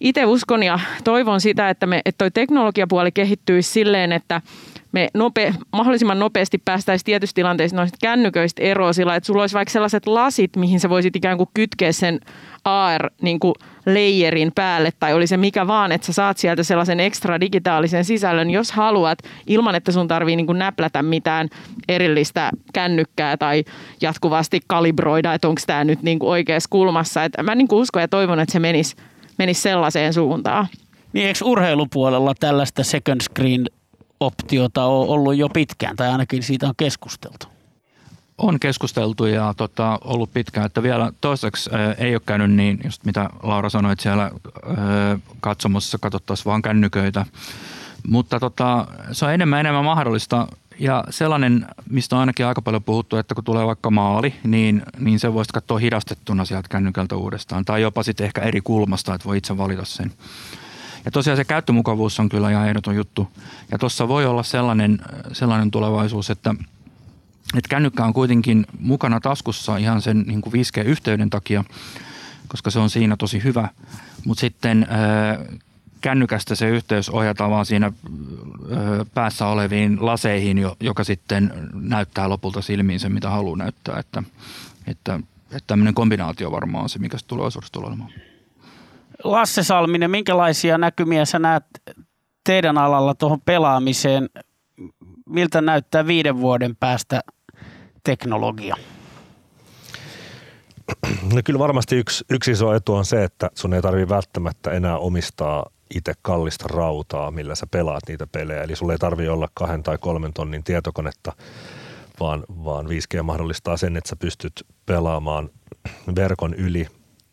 itse 0.00 0.24
uskon 0.24 0.62
ja 0.62 0.78
toivon 1.04 1.40
sitä, 1.40 1.70
että, 1.70 1.86
me, 1.86 2.00
että 2.04 2.18
toi 2.18 2.30
teknologiapuoli 2.30 3.12
kehittyisi 3.12 3.70
silleen, 3.70 4.12
että 4.12 4.40
me 4.92 5.08
nope, 5.14 5.54
mahdollisimman 5.72 6.18
nopeasti 6.18 6.58
päästäisiin 6.58 7.04
tietysti 7.04 7.34
tilanteissa 7.34 7.76
noista 7.76 7.96
kännyköistä 8.02 8.62
eroon 8.62 8.94
sillä, 8.94 9.14
että 9.14 9.26
sulla 9.26 9.42
olisi 9.42 9.54
vaikka 9.54 9.72
sellaiset 9.72 10.06
lasit, 10.06 10.56
mihin 10.56 10.80
sä 10.80 10.88
voisit 10.88 11.16
ikään 11.16 11.36
kuin 11.36 11.48
kytkeä 11.54 11.92
sen 11.92 12.20
AR 12.64 13.10
niin 13.22 13.38
layerin 13.86 14.52
päälle 14.54 14.92
tai 15.00 15.14
oli 15.14 15.26
se 15.26 15.36
mikä 15.36 15.66
vaan, 15.66 15.92
että 15.92 16.06
sä 16.06 16.12
saat 16.12 16.38
sieltä 16.38 16.62
sellaisen 16.62 17.00
ekstra 17.00 17.40
digitaalisen 17.40 18.04
sisällön, 18.04 18.50
jos 18.50 18.72
haluat, 18.72 19.18
ilman 19.46 19.74
että 19.74 19.92
sun 19.92 20.08
tarvii 20.08 20.36
niin 20.36 20.46
kuin 20.46 20.58
näplätä 20.58 21.02
mitään 21.02 21.48
erillistä 21.88 22.50
kännykkää 22.72 23.36
tai 23.36 23.64
jatkuvasti 24.00 24.60
kalibroida, 24.66 25.34
että 25.34 25.48
onko 25.48 25.60
tämä 25.66 25.84
nyt 25.84 26.02
niin 26.02 26.18
kuin 26.18 26.30
oikeassa 26.30 26.68
kulmassa. 26.70 27.24
Et 27.24 27.32
mä 27.42 27.54
niin 27.54 27.68
kuin 27.68 27.80
uskon 27.80 28.02
ja 28.02 28.08
toivon, 28.08 28.40
että 28.40 28.52
se 28.52 28.58
menisi 28.58 28.96
menisi 29.38 29.62
sellaiseen 29.62 30.14
suuntaan. 30.14 30.66
Niin 31.12 31.26
eikö 31.26 31.38
urheilupuolella 31.44 32.34
tällaista 32.40 32.84
second 32.84 33.20
screen 33.20 33.66
optiota 34.20 34.84
on 34.84 35.08
ollut 35.08 35.36
jo 35.36 35.48
pitkään, 35.48 35.96
tai 35.96 36.08
ainakin 36.08 36.42
siitä 36.42 36.68
on 36.68 36.74
keskusteltu? 36.76 37.46
On 38.38 38.60
keskusteltu 38.60 39.26
ja 39.26 39.54
tota, 39.56 39.98
ollut 40.04 40.32
pitkään, 40.32 40.66
että 40.66 40.82
vielä 40.82 41.12
toiseksi 41.20 41.70
ää, 41.72 41.92
ei 41.92 42.14
ole 42.14 42.22
käynyt 42.26 42.50
niin, 42.52 42.80
just 42.84 43.04
mitä 43.04 43.30
Laura 43.42 43.70
sanoi, 43.70 43.92
että 43.92 44.02
siellä 44.02 44.22
ää, 44.22 45.18
katsomossa 45.40 45.98
katsottaisiin 45.98 46.44
vaan 46.44 46.62
kännyköitä. 46.62 47.26
Mutta 48.08 48.40
tota, 48.40 48.86
se 49.12 49.24
on 49.24 49.32
enemmän 49.32 49.60
enemmän 49.60 49.84
mahdollista 49.84 50.48
ja 50.78 51.04
sellainen, 51.10 51.66
mistä 51.90 52.16
on 52.16 52.20
ainakin 52.20 52.46
aika 52.46 52.62
paljon 52.62 52.84
puhuttu, 52.84 53.16
että 53.16 53.34
kun 53.34 53.44
tulee 53.44 53.66
vaikka 53.66 53.90
maali, 53.90 54.34
niin, 54.44 54.82
niin 54.98 55.18
se 55.18 55.34
voisi 55.34 55.52
katsoa 55.52 55.78
hidastettuna 55.78 56.44
sieltä 56.44 56.68
kännykältä 56.68 57.16
uudestaan. 57.16 57.64
Tai 57.64 57.82
jopa 57.82 58.02
sitten 58.02 58.26
ehkä 58.26 58.40
eri 58.40 58.60
kulmasta, 58.60 59.14
että 59.14 59.24
voi 59.24 59.38
itse 59.38 59.58
valita 59.58 59.84
sen. 59.84 60.12
Ja 61.06 61.10
tosiaan 61.10 61.36
se 61.36 61.44
käyttömukavuus 61.44 62.20
on 62.20 62.28
kyllä 62.28 62.50
ihan 62.50 62.68
ehdoton 62.68 62.96
juttu. 62.96 63.28
Ja 63.70 63.78
tuossa 63.78 64.08
voi 64.08 64.26
olla 64.26 64.42
sellainen, 64.42 64.98
sellainen 65.32 65.70
tulevaisuus, 65.70 66.30
että, 66.30 66.54
että 67.56 67.68
kännykkä 67.68 68.04
on 68.04 68.12
kuitenkin 68.12 68.66
mukana 68.78 69.20
taskussa 69.20 69.76
ihan 69.76 70.02
sen 70.02 70.24
niin 70.26 70.40
kuin 70.40 70.52
5G-yhteyden 70.52 71.30
takia, 71.30 71.64
koska 72.48 72.70
se 72.70 72.78
on 72.78 72.90
siinä 72.90 73.16
tosi 73.16 73.44
hyvä. 73.44 73.68
Mutta 74.24 74.40
sitten 74.40 74.86
kännykästä 76.00 76.54
se 76.54 76.68
yhteys 76.68 77.10
ohjataan 77.10 77.50
vaan 77.50 77.66
siinä 77.66 77.92
päässä 79.14 79.46
oleviin 79.46 79.98
laseihin, 80.00 80.58
joka 80.80 81.04
sitten 81.04 81.52
näyttää 81.72 82.28
lopulta 82.28 82.62
silmiin 82.62 83.00
sen, 83.00 83.12
mitä 83.12 83.30
haluaa 83.30 83.56
näyttää. 83.56 83.98
Että, 83.98 84.22
että, 84.86 85.20
että 85.44 85.66
tämmöinen 85.66 85.94
kombinaatio 85.94 86.50
varmaan 86.50 86.82
on 86.82 86.88
se, 86.88 86.98
mikä 86.98 87.18
se 87.18 87.26
tulee 87.26 87.48
olemaan. 87.76 88.25
Lasse 89.24 89.62
Salminen, 89.62 90.10
minkälaisia 90.10 90.78
näkymiä 90.78 91.24
sä 91.24 91.38
näet 91.38 91.64
teidän 92.44 92.78
alalla 92.78 93.14
tuohon 93.14 93.40
pelaamiseen? 93.40 94.28
Miltä 95.26 95.60
näyttää 95.60 96.06
viiden 96.06 96.40
vuoden 96.40 96.76
päästä 96.76 97.20
teknologia? 98.04 98.76
No 101.34 101.40
kyllä 101.44 101.58
varmasti 101.58 101.96
yksi, 101.96 102.24
yksi 102.30 102.50
iso 102.50 102.74
etu 102.74 102.94
on 102.94 103.04
se, 103.04 103.24
että 103.24 103.50
sun 103.54 103.74
ei 103.74 103.82
tarvitse 103.82 104.14
välttämättä 104.14 104.70
enää 104.70 104.98
omistaa 104.98 105.70
itse 105.94 106.12
kallista 106.22 106.64
rautaa, 106.68 107.30
millä 107.30 107.54
sä 107.54 107.66
pelaat 107.70 108.02
niitä 108.08 108.26
pelejä. 108.26 108.62
Eli 108.62 108.76
sulle 108.76 108.92
ei 108.92 108.98
tarvitse 108.98 109.30
olla 109.30 109.48
kahden 109.54 109.82
tai 109.82 109.98
kolmen 109.98 110.32
tonnin 110.32 110.64
tietokonetta, 110.64 111.32
vaan, 112.20 112.44
vaan 112.64 112.86
5G 112.86 113.22
mahdollistaa 113.22 113.76
sen, 113.76 113.96
että 113.96 114.08
sä 114.08 114.16
pystyt 114.16 114.52
pelaamaan 114.86 115.50
verkon 116.16 116.54
yli 116.54 116.86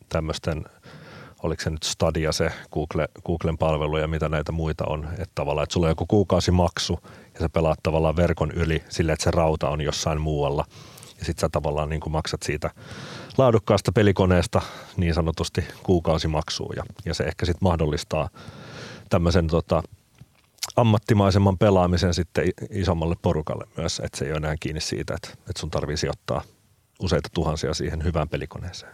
tämmöisten, 0.08 0.64
oliko 1.44 1.62
se 1.62 1.70
nyt 1.70 1.82
Stadia 1.82 2.32
se 2.32 2.52
Google, 2.72 3.08
Googlen 3.26 3.58
palvelu 3.58 3.98
ja 3.98 4.08
mitä 4.08 4.28
näitä 4.28 4.52
muita 4.52 4.84
on. 4.86 5.08
Että 5.12 5.32
tavallaan, 5.34 5.62
että 5.62 5.72
sulla 5.72 5.86
on 5.86 5.90
joku 5.90 6.06
kuukausimaksu 6.06 6.98
ja 7.34 7.40
sä 7.40 7.48
pelaat 7.48 7.78
tavallaan 7.82 8.16
verkon 8.16 8.50
yli 8.50 8.84
sillä, 8.88 9.12
että 9.12 9.24
se 9.24 9.30
rauta 9.30 9.68
on 9.68 9.80
jossain 9.80 10.20
muualla. 10.20 10.64
Ja 11.18 11.24
sit 11.24 11.38
sä 11.38 11.48
tavallaan 11.48 11.88
niin 11.88 12.00
kuin 12.00 12.12
maksat 12.12 12.42
siitä 12.42 12.70
laadukkaasta 13.38 13.92
pelikoneesta 13.92 14.62
niin 14.96 15.14
sanotusti 15.14 15.64
kuukausimaksuun 15.82 16.76
ja, 16.76 16.84
ja 17.04 17.14
se 17.14 17.24
ehkä 17.24 17.46
sitten 17.46 17.68
mahdollistaa 17.68 18.28
tämmöisen 19.08 19.46
tota, 19.46 19.82
ammattimaisemman 20.76 21.58
pelaamisen 21.58 22.14
sitten 22.14 22.44
isommalle 22.70 23.16
porukalle 23.22 23.66
myös, 23.76 24.00
että 24.04 24.18
se 24.18 24.24
ei 24.24 24.30
ole 24.30 24.36
enää 24.36 24.56
kiinni 24.60 24.80
siitä, 24.80 25.14
että, 25.14 25.28
että 25.30 25.60
sun 25.60 25.70
tarvii 25.70 25.96
sijoittaa 25.96 26.42
useita 27.00 27.28
tuhansia 27.34 27.74
siihen 27.74 28.04
hyvään 28.04 28.28
pelikoneeseen. 28.28 28.92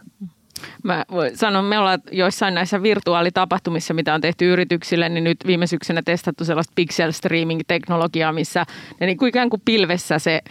Mä 0.83 1.05
voin 1.11 1.37
sanoa, 1.37 1.61
me 1.61 1.79
ollaan 1.79 1.99
joissain 2.11 2.53
näissä 2.53 2.83
virtuaalitapahtumissa, 2.83 3.93
mitä 3.93 4.13
on 4.13 4.21
tehty 4.21 4.53
yrityksille, 4.53 5.09
niin 5.09 5.23
nyt 5.23 5.37
viime 5.47 5.67
syksynä 5.67 6.01
testattu 6.01 6.45
sellaista 6.45 6.73
pixel 6.75 7.11
streaming-teknologiaa, 7.11 8.33
missä 8.33 8.65
ne 8.99 9.05
niin 9.05 9.17
kuin 9.17 9.29
ikään 9.29 9.49
kuin 9.49 9.61
pilvessä 9.65 10.19
se 10.19 10.41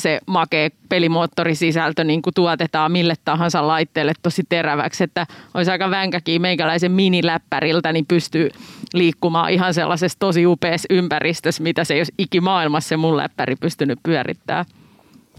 se 0.00 0.20
makea 0.26 0.68
pelimoottorisisältö 0.88 2.04
niin 2.04 2.22
kuin 2.22 2.34
tuotetaan 2.34 2.92
mille 2.92 3.14
tahansa 3.24 3.66
laitteelle 3.66 4.12
tosi 4.22 4.42
teräväksi, 4.48 5.04
että 5.04 5.26
olisi 5.54 5.70
aika 5.70 5.90
vänkäkin 5.90 6.42
meikäläisen 6.42 6.92
miniläppäriltä, 6.92 7.92
niin 7.92 8.06
pystyy 8.06 8.50
liikkumaan 8.94 9.50
ihan 9.50 9.74
sellaisessa 9.74 10.18
tosi 10.18 10.46
upeassa 10.46 10.86
ympäristössä, 10.90 11.62
mitä 11.62 11.84
se 11.84 11.94
ei 11.94 12.00
olisi 12.00 12.14
ikimaailmassa 12.18 12.88
se 12.88 12.96
mun 12.96 13.16
läppäri 13.16 13.56
pystynyt 13.56 13.98
pyörittämään. 14.02 14.64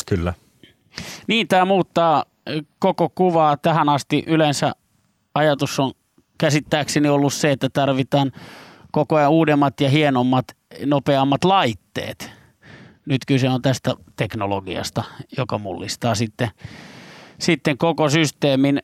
Kyllä. 0.05 0.33
Niin, 1.27 1.47
tämä 1.47 1.65
muuttaa 1.65 2.25
koko 2.79 3.09
kuvaa. 3.15 3.57
Tähän 3.57 3.89
asti 3.89 4.23
yleensä 4.27 4.71
ajatus 5.33 5.79
on 5.79 5.91
käsittääkseni 6.37 7.09
ollut 7.09 7.33
se, 7.33 7.51
että 7.51 7.69
tarvitaan 7.69 8.31
koko 8.91 9.15
ajan 9.15 9.31
uudemmat 9.31 9.81
ja 9.81 9.89
hienommat, 9.89 10.45
nopeammat 10.85 11.43
laitteet– 11.43 12.31
nyt 13.07 13.25
kyse 13.27 13.49
on 13.49 13.61
tästä 13.61 13.95
teknologiasta, 14.15 15.03
joka 15.37 15.57
mullistaa 15.57 16.15
sitten, 16.15 16.49
sitten 17.39 17.77
koko 17.77 18.09
systeemin. 18.09 18.81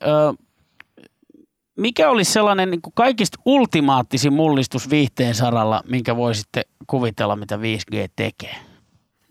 mikä 1.78 2.10
olisi 2.10 2.32
sellainen 2.32 2.72
niin 2.72 2.82
kuin 2.82 2.94
kaikista 2.96 3.42
ultimaattisin 3.46 4.34
mullistus 4.34 4.90
viihteen 4.90 5.36
saralla, 5.36 5.84
minkä 5.90 6.16
voisitte 6.16 6.62
kuvitella, 6.88 7.36
mitä 7.36 7.56
5G 7.56 8.10
tekee? 8.16 8.56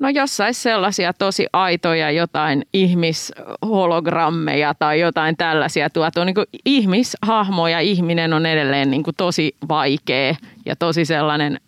No 0.03 0.09
jos 0.09 0.37
saisi 0.37 0.63
sellaisia 0.63 1.13
tosi 1.13 1.47
aitoja 1.53 2.11
jotain 2.11 2.63
ihmishologrammeja 2.73 4.75
tai 4.79 5.01
jotain 5.01 5.37
tällaisia 5.37 5.91
tuotua. 5.91 6.25
Niin 6.25 6.37
ihmishahmoja 6.65 7.81
ihminen 7.81 8.33
on 8.33 8.47
edelleen 8.47 8.91
niin 8.91 9.03
kuin 9.03 9.17
tosi 9.17 9.57
vaikea 9.69 10.35
ja 10.67 10.77
tosi 10.77 11.05
sellainen– 11.05 11.61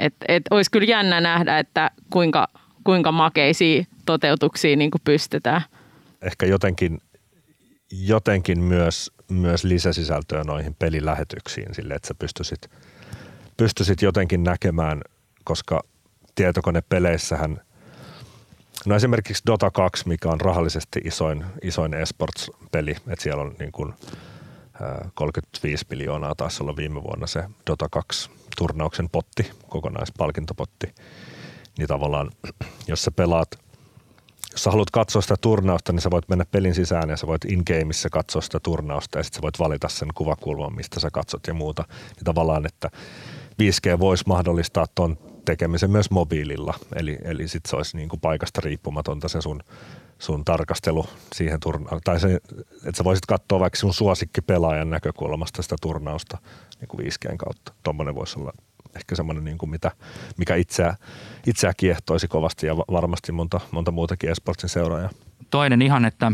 et, 0.00 0.14
et 0.28 0.42
olisi 0.50 0.70
kyllä 0.70 0.86
jännä 0.86 1.20
nähdä, 1.20 1.58
että 1.58 1.90
kuinka, 2.10 2.48
kuinka 2.84 3.12
makeisiin 3.12 3.86
toteutuksiin 4.06 4.78
niin 4.78 4.90
kuin 4.90 5.02
pystytään. 5.04 5.62
Ehkä 6.22 6.46
jotenkin, 6.46 6.98
jotenkin 7.90 8.60
myös, 8.60 9.10
myös 9.30 9.64
lisäsisältöä 9.64 10.44
noihin 10.44 10.76
pelilähetyksiin 10.78 11.74
sille, 11.74 11.94
että 11.94 12.08
sä 12.08 12.14
pystyisit, 12.14 12.70
pystyisit 13.56 14.02
jotenkin 14.02 14.44
näkemään, 14.44 15.00
koska 15.44 15.80
tietokonepeleissähän 16.40 17.60
No 18.86 18.96
esimerkiksi 18.96 19.42
Dota 19.46 19.70
2, 19.70 20.08
mikä 20.08 20.28
on 20.28 20.40
rahallisesti 20.40 21.00
isoin, 21.04 21.44
isoin 21.62 21.94
esports-peli, 21.94 22.90
että 22.90 23.22
siellä 23.22 23.42
on 23.42 23.54
niin 23.58 23.72
kuin, 23.72 23.94
35 25.14 25.86
miljoonaa 25.90 26.34
taisi 26.34 26.62
olla 26.62 26.76
viime 26.76 27.02
vuonna 27.02 27.26
se 27.26 27.44
Dota 27.70 27.88
2 27.90 28.30
turnauksen 28.58 29.08
potti, 29.08 29.50
kokonaispalkintopotti. 29.68 30.94
Niin 31.78 31.88
tavallaan, 31.88 32.30
jos 32.88 33.02
sä 33.02 33.10
pelaat, 33.10 33.58
jos 34.52 34.64
sä 34.64 34.70
haluat 34.70 34.90
katsoa 34.90 35.22
sitä 35.22 35.36
turnausta, 35.40 35.92
niin 35.92 36.00
sä 36.00 36.10
voit 36.10 36.28
mennä 36.28 36.44
pelin 36.44 36.74
sisään 36.74 37.10
ja 37.10 37.16
sä 37.16 37.26
voit 37.26 37.44
in-gameissa 37.44 38.08
katsoa 38.10 38.42
sitä 38.42 38.60
turnausta 38.60 39.18
ja 39.18 39.22
sitten 39.22 39.38
sä 39.38 39.42
voit 39.42 39.58
valita 39.58 39.88
sen 39.88 40.08
kuvakulman, 40.14 40.74
mistä 40.74 41.00
sä 41.00 41.10
katsot 41.12 41.46
ja 41.46 41.54
muuta. 41.54 41.84
Niin 42.16 42.24
tavallaan, 42.24 42.66
että 42.66 42.90
5G 43.62 43.98
voisi 43.98 44.24
mahdollistaa 44.26 44.86
ton 44.94 45.18
tekemisen 45.44 45.90
myös 45.90 46.10
mobiililla. 46.10 46.74
Eli, 46.96 47.18
eli 47.24 47.48
sitten 47.48 47.70
se 47.70 47.76
olisi 47.76 47.96
niin 47.96 48.08
kuin 48.08 48.20
paikasta 48.20 48.60
riippumatonta 48.60 49.28
se 49.28 49.40
sun, 49.40 49.60
sun 50.18 50.44
tarkastelu 50.44 51.06
siihen 51.34 51.60
turnaukseen. 51.60 52.00
Tai 52.04 52.20
se, 52.20 52.34
että 52.74 52.96
sä 52.96 53.04
voisit 53.04 53.26
katsoa 53.26 53.60
vaikka 53.60 53.78
sun 53.78 53.94
suosikkipelaajan 53.94 54.90
näkökulmasta 54.90 55.62
sitä 55.62 55.76
turnausta 55.82 56.38
niin 56.80 56.88
kuin 56.88 57.06
5Gn 57.06 57.36
kautta. 57.36 57.72
Tuommoinen 57.82 58.14
voisi 58.14 58.40
olla 58.40 58.52
ehkä 58.96 59.14
semmoinen, 59.14 59.44
niin 59.44 59.58
kuin 59.58 59.70
mitä, 59.70 59.90
mikä 60.36 60.54
itseä, 60.54 60.96
itseä 61.46 61.72
kiehtoisi 61.76 62.28
kovasti 62.28 62.66
ja 62.66 62.76
varmasti 62.76 63.32
monta, 63.32 63.60
monta 63.70 63.90
muutakin 63.90 64.30
esportsin 64.30 64.68
seuraajaa. 64.68 65.10
Toinen 65.50 65.82
ihan, 65.82 66.04
että, 66.04 66.32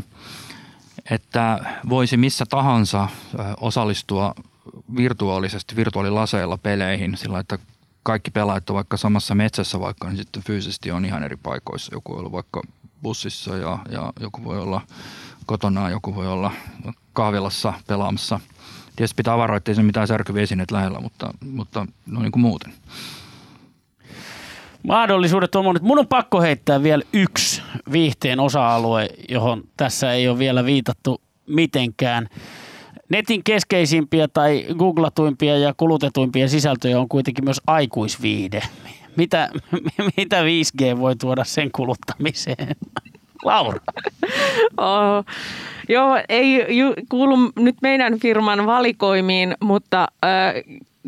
että 1.10 1.60
voisi 1.88 2.16
missä 2.16 2.44
tahansa 2.48 3.08
osallistua 3.60 4.34
virtuaalisesti, 4.96 5.76
virtuaalilaseilla 5.76 6.58
peleihin 6.58 7.16
sillä, 7.16 7.38
että 7.38 7.58
kaikki 8.06 8.30
pelaajat 8.30 8.70
on 8.70 8.74
vaikka 8.74 8.96
samassa 8.96 9.34
metsässä 9.34 9.80
vaikka, 9.80 10.08
niin 10.08 10.16
sitten 10.16 10.42
fyysisesti 10.42 10.90
on 10.90 11.04
ihan 11.04 11.22
eri 11.22 11.36
paikoissa. 11.36 11.94
Joku 11.94 12.12
voi 12.12 12.20
olla 12.20 12.32
vaikka 12.32 12.62
bussissa 13.02 13.56
ja, 13.56 13.78
ja 13.90 14.12
joku 14.20 14.44
voi 14.44 14.58
olla 14.58 14.80
kotona, 15.46 15.90
joku 15.90 16.14
voi 16.14 16.26
olla 16.26 16.52
kahvilassa 17.12 17.72
pelaamassa. 17.86 18.40
Tietysti 18.96 19.16
pitää 19.16 19.36
varoa, 19.36 19.56
ettei 19.56 19.74
se 19.74 19.82
mitään 19.82 20.08
särkyviä 20.08 20.42
esineet 20.42 20.70
lähellä, 20.70 21.00
mutta, 21.00 21.30
mutta 21.50 21.86
no 22.06 22.20
niin 22.20 22.32
kuin 22.32 22.40
muuten. 22.40 22.72
Mahdollisuudet 24.82 25.54
on 25.54 25.64
monet. 25.64 25.82
Mun 25.82 25.98
on 25.98 26.06
pakko 26.06 26.40
heittää 26.40 26.82
vielä 26.82 27.02
yksi 27.12 27.62
viihteen 27.92 28.40
osa-alue, 28.40 29.08
johon 29.28 29.64
tässä 29.76 30.12
ei 30.12 30.28
ole 30.28 30.38
vielä 30.38 30.64
viitattu 30.64 31.20
mitenkään. 31.46 32.28
Netin 33.08 33.44
keskeisimpiä 33.44 34.28
tai 34.28 34.66
googlatuimpia 34.78 35.58
ja 35.58 35.74
kulutetuimpia 35.76 36.48
sisältöjä 36.48 37.00
on 37.00 37.08
kuitenkin 37.08 37.44
myös 37.44 37.60
aikuisviihde. 37.66 38.62
Mitä, 39.16 39.50
mitä 40.16 40.42
5G 40.42 40.98
voi 40.98 41.16
tuoda 41.16 41.44
sen 41.44 41.70
kuluttamiseen? 41.72 42.68
Laura. 43.44 43.80
Oh, 44.76 45.24
joo, 45.88 46.18
ei 46.28 46.78
ju, 46.78 46.94
kuulu 47.08 47.36
nyt 47.56 47.76
meidän 47.82 48.18
firman 48.18 48.66
valikoimiin, 48.66 49.54
mutta 49.60 50.08
äh, 50.24 50.54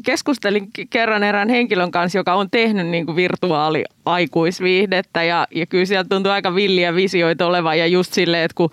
keskustelin 0.04 0.68
kerran 0.90 1.22
erään 1.22 1.48
henkilön 1.48 1.90
kanssa, 1.90 2.18
joka 2.18 2.34
on 2.34 2.50
tehnyt 2.50 2.86
niin 2.86 3.06
kuin 3.06 3.16
virtuaaliaikuisviihdettä 3.16 5.22
ja, 5.22 5.46
ja 5.54 5.66
kyllä 5.66 5.84
sieltä 5.84 6.08
tuntuu 6.08 6.32
aika 6.32 6.54
villiä 6.54 6.94
visioita 6.94 7.46
olevan 7.46 7.78
ja 7.78 7.86
just 7.86 8.12
silleen, 8.12 8.44
että 8.44 8.54
kun, 8.54 8.70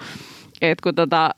että 0.71 0.83
kun 0.83 0.95
tota, 0.95 1.29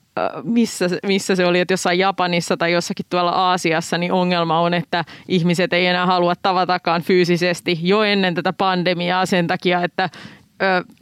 missä, 0.44 0.86
missä 1.06 1.36
se 1.36 1.46
oli, 1.46 1.60
että 1.60 1.72
jossain 1.72 1.98
Japanissa 1.98 2.56
tai 2.56 2.72
jossakin 2.72 3.06
tuolla 3.10 3.30
Aasiassa, 3.30 3.98
niin 3.98 4.12
ongelma 4.12 4.60
on, 4.60 4.74
että 4.74 5.04
ihmiset 5.28 5.72
ei 5.72 5.86
enää 5.86 6.06
halua 6.06 6.34
tavatakaan 6.36 7.02
fyysisesti 7.02 7.78
jo 7.82 8.02
ennen 8.02 8.34
tätä 8.34 8.52
pandemiaa 8.52 9.26
sen 9.26 9.46
takia, 9.46 9.82
että 9.82 10.10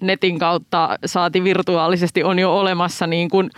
netin 0.00 0.38
kautta 0.38 0.98
saati 1.06 1.44
virtuaalisesti 1.44 2.22
on 2.22 2.38
jo 2.38 2.58
olemassa 2.58 3.06
niin 3.06 3.30
kuin 3.30 3.50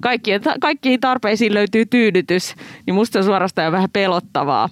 kaikkiin, 0.00 0.40
kaikkiin 0.60 1.00
tarpeisiin 1.00 1.54
löytyy 1.54 1.86
tyydytys, 1.86 2.54
niin 2.86 2.94
musta 2.94 3.18
on 3.18 3.72
vähän 3.72 3.90
pelottavaa. 3.92 4.68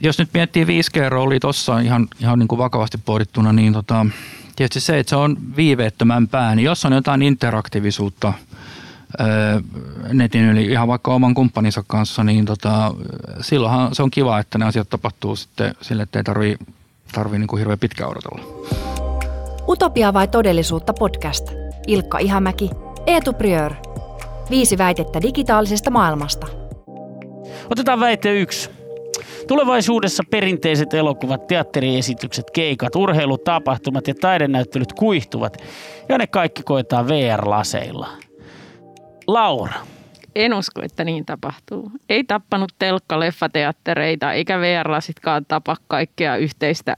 Jos 0.00 0.18
nyt 0.18 0.28
miettii 0.34 0.64
5G-roolia 0.64 1.40
tuossa 1.40 1.78
ihan, 1.78 2.08
ihan 2.20 2.38
niin 2.38 2.48
kuin 2.48 2.58
vakavasti 2.58 2.98
pohdittuna, 2.98 3.52
niin 3.52 3.72
tota, 3.72 4.06
tietysti 4.56 4.80
se, 4.80 4.98
että 4.98 5.10
se 5.10 5.16
on 5.16 5.36
viiveettömämpää, 5.56 6.54
niin 6.54 6.64
jos 6.64 6.84
on 6.84 6.92
jotain 6.92 7.22
interaktiivisuutta– 7.22 8.32
netin 10.12 10.44
yli 10.44 10.64
ihan 10.64 10.88
vaikka 10.88 11.14
oman 11.14 11.34
kumppaninsa 11.34 11.84
kanssa, 11.86 12.24
niin 12.24 12.44
tota, 12.44 12.94
silloinhan 13.40 13.94
se 13.94 14.02
on 14.02 14.10
kiva, 14.10 14.38
että 14.38 14.58
ne 14.58 14.64
asiat 14.64 14.90
tapahtuu 14.90 15.36
sitten 15.36 15.74
sille, 15.80 16.02
että 16.02 16.18
ei 16.18 16.24
tarvii, 16.24 16.56
tarvii 17.12 17.38
niin 17.38 17.48
kuin 17.48 17.58
hirveän 17.58 17.78
pitkään 17.78 18.10
odotella. 18.10 18.40
Utopia 19.68 20.14
vai 20.14 20.28
todellisuutta 20.28 20.92
podcast. 20.92 21.52
Ilkka 21.86 22.18
Ihamäki, 22.18 22.70
Eetu 23.06 23.32
Priör. 23.32 23.74
Viisi 24.50 24.78
väitettä 24.78 25.22
digitaalisesta 25.22 25.90
maailmasta. 25.90 26.46
Otetaan 27.70 28.00
väite 28.00 28.40
yksi. 28.40 28.75
Tulevaisuudessa 29.48 30.22
perinteiset 30.30 30.94
elokuvat, 30.94 31.46
teatteriesitykset, 31.46 32.50
keikat, 32.50 32.96
urheilutapahtumat 32.96 34.08
ja 34.08 34.14
taidenäyttelyt 34.14 34.92
kuihtuvat 34.92 35.56
ja 36.08 36.18
ne 36.18 36.26
kaikki 36.26 36.62
koetaan 36.62 37.08
VR-laseilla– 37.08 38.08
Laura. 39.26 39.74
En 40.34 40.54
usko, 40.54 40.82
että 40.82 41.04
niin 41.04 41.26
tapahtuu. 41.26 41.90
Ei 42.08 42.24
tappanut 42.24 42.72
telkka 42.78 43.20
leffateattereita 43.20 44.32
eikä 44.32 44.58
VR-lasitkaan 44.58 45.46
tapa 45.46 45.76
kaikkea 45.88 46.36
yhteistä 46.36 46.96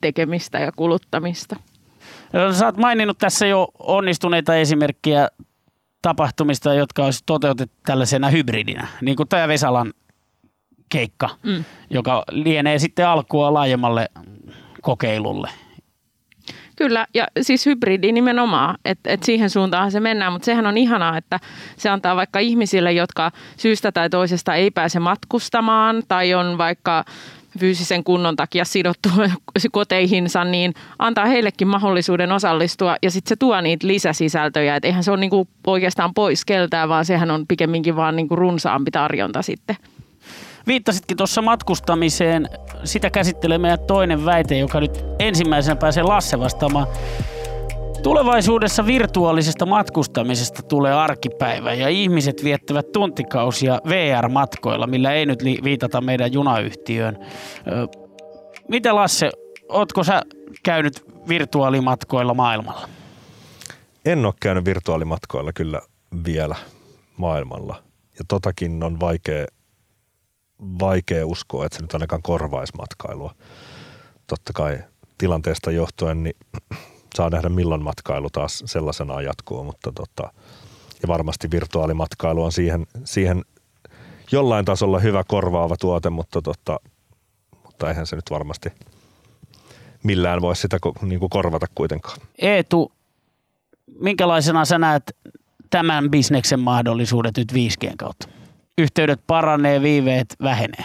tekemistä 0.00 0.58
ja 0.58 0.72
kuluttamista. 0.72 1.56
Sä 2.52 2.66
oot 2.66 2.76
maininnut 2.76 3.18
tässä 3.18 3.46
jo 3.46 3.68
onnistuneita 3.78 4.56
esimerkkejä 4.56 5.28
tapahtumista, 6.02 6.74
jotka 6.74 7.04
olisi 7.04 7.22
toteutettu 7.26 7.76
tällaisena 7.86 8.28
hybridinä, 8.28 8.88
niin 9.00 9.16
kuin 9.16 9.28
tämä 9.28 9.48
Vesalan 9.48 9.92
keikka, 10.88 11.28
mm. 11.42 11.64
joka 11.90 12.24
lienee 12.30 12.78
sitten 12.78 13.08
alkua 13.08 13.54
laajemmalle 13.54 14.08
kokeilulle. 14.82 15.50
Kyllä, 16.76 17.06
ja 17.14 17.26
siis 17.42 17.66
hybridi 17.66 18.12
nimenomaan, 18.12 18.78
että 18.84 19.10
et 19.10 19.22
siihen 19.22 19.50
suuntaan 19.50 19.90
se 19.90 20.00
mennään, 20.00 20.32
mutta 20.32 20.46
sehän 20.46 20.66
on 20.66 20.78
ihanaa, 20.78 21.16
että 21.16 21.40
se 21.76 21.88
antaa 21.88 22.16
vaikka 22.16 22.38
ihmisille, 22.38 22.92
jotka 22.92 23.30
syystä 23.56 23.92
tai 23.92 24.10
toisesta 24.10 24.54
ei 24.54 24.70
pääse 24.70 25.00
matkustamaan 25.00 26.02
tai 26.08 26.34
on 26.34 26.58
vaikka 26.58 27.04
fyysisen 27.58 28.04
kunnon 28.04 28.36
takia 28.36 28.64
sidottu 28.64 29.08
koteihinsa, 29.72 30.44
niin 30.44 30.74
antaa 30.98 31.26
heillekin 31.26 31.68
mahdollisuuden 31.68 32.32
osallistua 32.32 32.96
ja 33.02 33.10
sitten 33.10 33.28
se 33.28 33.36
tuo 33.36 33.60
niitä 33.60 33.86
lisäsisältöjä. 33.86 34.76
että 34.76 34.88
eihän 34.88 35.04
se 35.04 35.10
ole 35.10 35.20
niinku 35.20 35.48
oikeastaan 35.66 36.14
pois 36.14 36.44
keltään, 36.44 36.88
vaan 36.88 37.04
sehän 37.04 37.30
on 37.30 37.46
pikemminkin 37.46 37.96
vaan 37.96 38.16
niinku 38.16 38.36
runsaampi 38.36 38.90
tarjonta 38.90 39.42
sitten. 39.42 39.76
Viittasitkin 40.66 41.16
tuossa 41.16 41.42
matkustamiseen. 41.42 42.48
Sitä 42.84 43.10
käsittelee 43.10 43.58
meidän 43.58 43.78
toinen 43.86 44.24
väite, 44.24 44.58
joka 44.58 44.80
nyt 44.80 45.04
ensimmäisenä 45.18 45.76
pääsee 45.76 46.02
Lasse 46.02 46.38
vastaamaan. 46.38 46.86
Tulevaisuudessa 48.02 48.86
virtuaalisesta 48.86 49.66
matkustamisesta 49.66 50.62
tulee 50.62 50.92
arkipäivä 50.92 51.74
ja 51.74 51.88
ihmiset 51.88 52.44
viettävät 52.44 52.92
tuntikausia 52.92 53.80
VR-matkoilla, 53.88 54.86
millä 54.86 55.12
ei 55.12 55.26
nyt 55.26 55.44
viitata 55.44 56.00
meidän 56.00 56.32
junayhtiöön. 56.32 57.18
Mitä 58.68 58.94
Lasse, 58.94 59.30
ootko 59.68 60.04
sä 60.04 60.22
käynyt 60.62 61.04
virtuaalimatkoilla 61.28 62.34
maailmalla? 62.34 62.88
En 64.04 64.26
ole 64.26 64.34
käynyt 64.40 64.64
virtuaalimatkoilla 64.64 65.52
kyllä 65.52 65.80
vielä 66.26 66.56
maailmalla. 67.16 67.82
Ja 68.18 68.24
totakin 68.28 68.82
on 68.82 69.00
vaikea 69.00 69.46
vaikea 70.60 71.26
uskoa, 71.26 71.66
että 71.66 71.76
se 71.76 71.82
nyt 71.82 71.94
ainakaan 71.94 72.22
korvaisi 72.22 72.72
matkailua. 72.78 73.34
Totta 74.26 74.52
kai 74.52 74.78
tilanteesta 75.18 75.70
johtuen 75.70 76.22
niin 76.22 76.36
saa 77.14 77.30
nähdä 77.30 77.48
milloin 77.48 77.82
matkailu 77.82 78.30
taas 78.30 78.62
sellaisena 78.66 79.22
jatkuu, 79.22 79.64
mutta 79.64 79.92
tota, 79.92 80.32
ja 81.02 81.08
varmasti 81.08 81.50
virtuaalimatkailu 81.50 82.44
on 82.44 82.52
siihen, 82.52 82.86
siihen 83.04 83.44
jollain 84.32 84.64
tasolla 84.64 84.98
hyvä 84.98 85.24
korvaava 85.24 85.76
tuote, 85.76 86.10
mutta, 86.10 86.42
tota, 86.42 86.80
mutta 87.64 87.88
eihän 87.88 88.06
se 88.06 88.16
nyt 88.16 88.30
varmasti 88.30 88.72
millään 90.02 90.40
voi 90.40 90.56
sitä 90.56 90.78
niin 91.02 91.20
kuin 91.20 91.30
korvata 91.30 91.66
kuitenkaan. 91.74 92.18
Eetu, 92.38 92.92
minkälaisena 94.00 94.64
sä 94.64 94.78
näet 94.78 95.16
tämän 95.70 96.10
bisneksen 96.10 96.60
mahdollisuudet 96.60 97.36
nyt 97.36 97.52
5G 97.52 97.94
kautta? 97.98 98.28
Yhteydet 98.78 99.20
paranee, 99.26 99.82
viiveet 99.82 100.36
vähenee. 100.42 100.84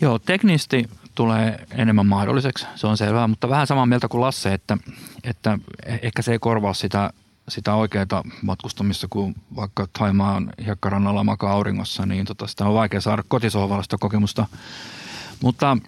Joo, 0.00 0.18
teknisesti 0.18 0.88
tulee 1.14 1.66
enemmän 1.70 2.06
mahdolliseksi, 2.06 2.66
se 2.74 2.86
on 2.86 2.96
selvää, 2.96 3.28
mutta 3.28 3.48
vähän 3.48 3.66
samaa 3.66 3.86
mieltä 3.86 4.08
kuin 4.08 4.20
Lasse, 4.20 4.54
että, 4.54 4.78
että 5.24 5.58
ehkä 6.02 6.22
se 6.22 6.32
ei 6.32 6.38
korvaa 6.38 6.74
sitä, 6.74 7.10
sitä 7.48 7.74
oikeaa 7.74 8.22
matkustamista, 8.42 9.06
kun 9.10 9.34
vaikka 9.56 9.86
Taimaan 9.98 10.50
hiekkarannalla 10.64 11.24
makaa 11.24 11.52
auringossa, 11.52 12.06
niin 12.06 12.26
tota, 12.26 12.46
sitä 12.46 12.66
on 12.66 12.74
vaikea 12.74 13.00
saada 13.00 13.22
kotisohvallista 13.28 13.98
kokemusta. 13.98 14.46
Mutta 15.42 15.78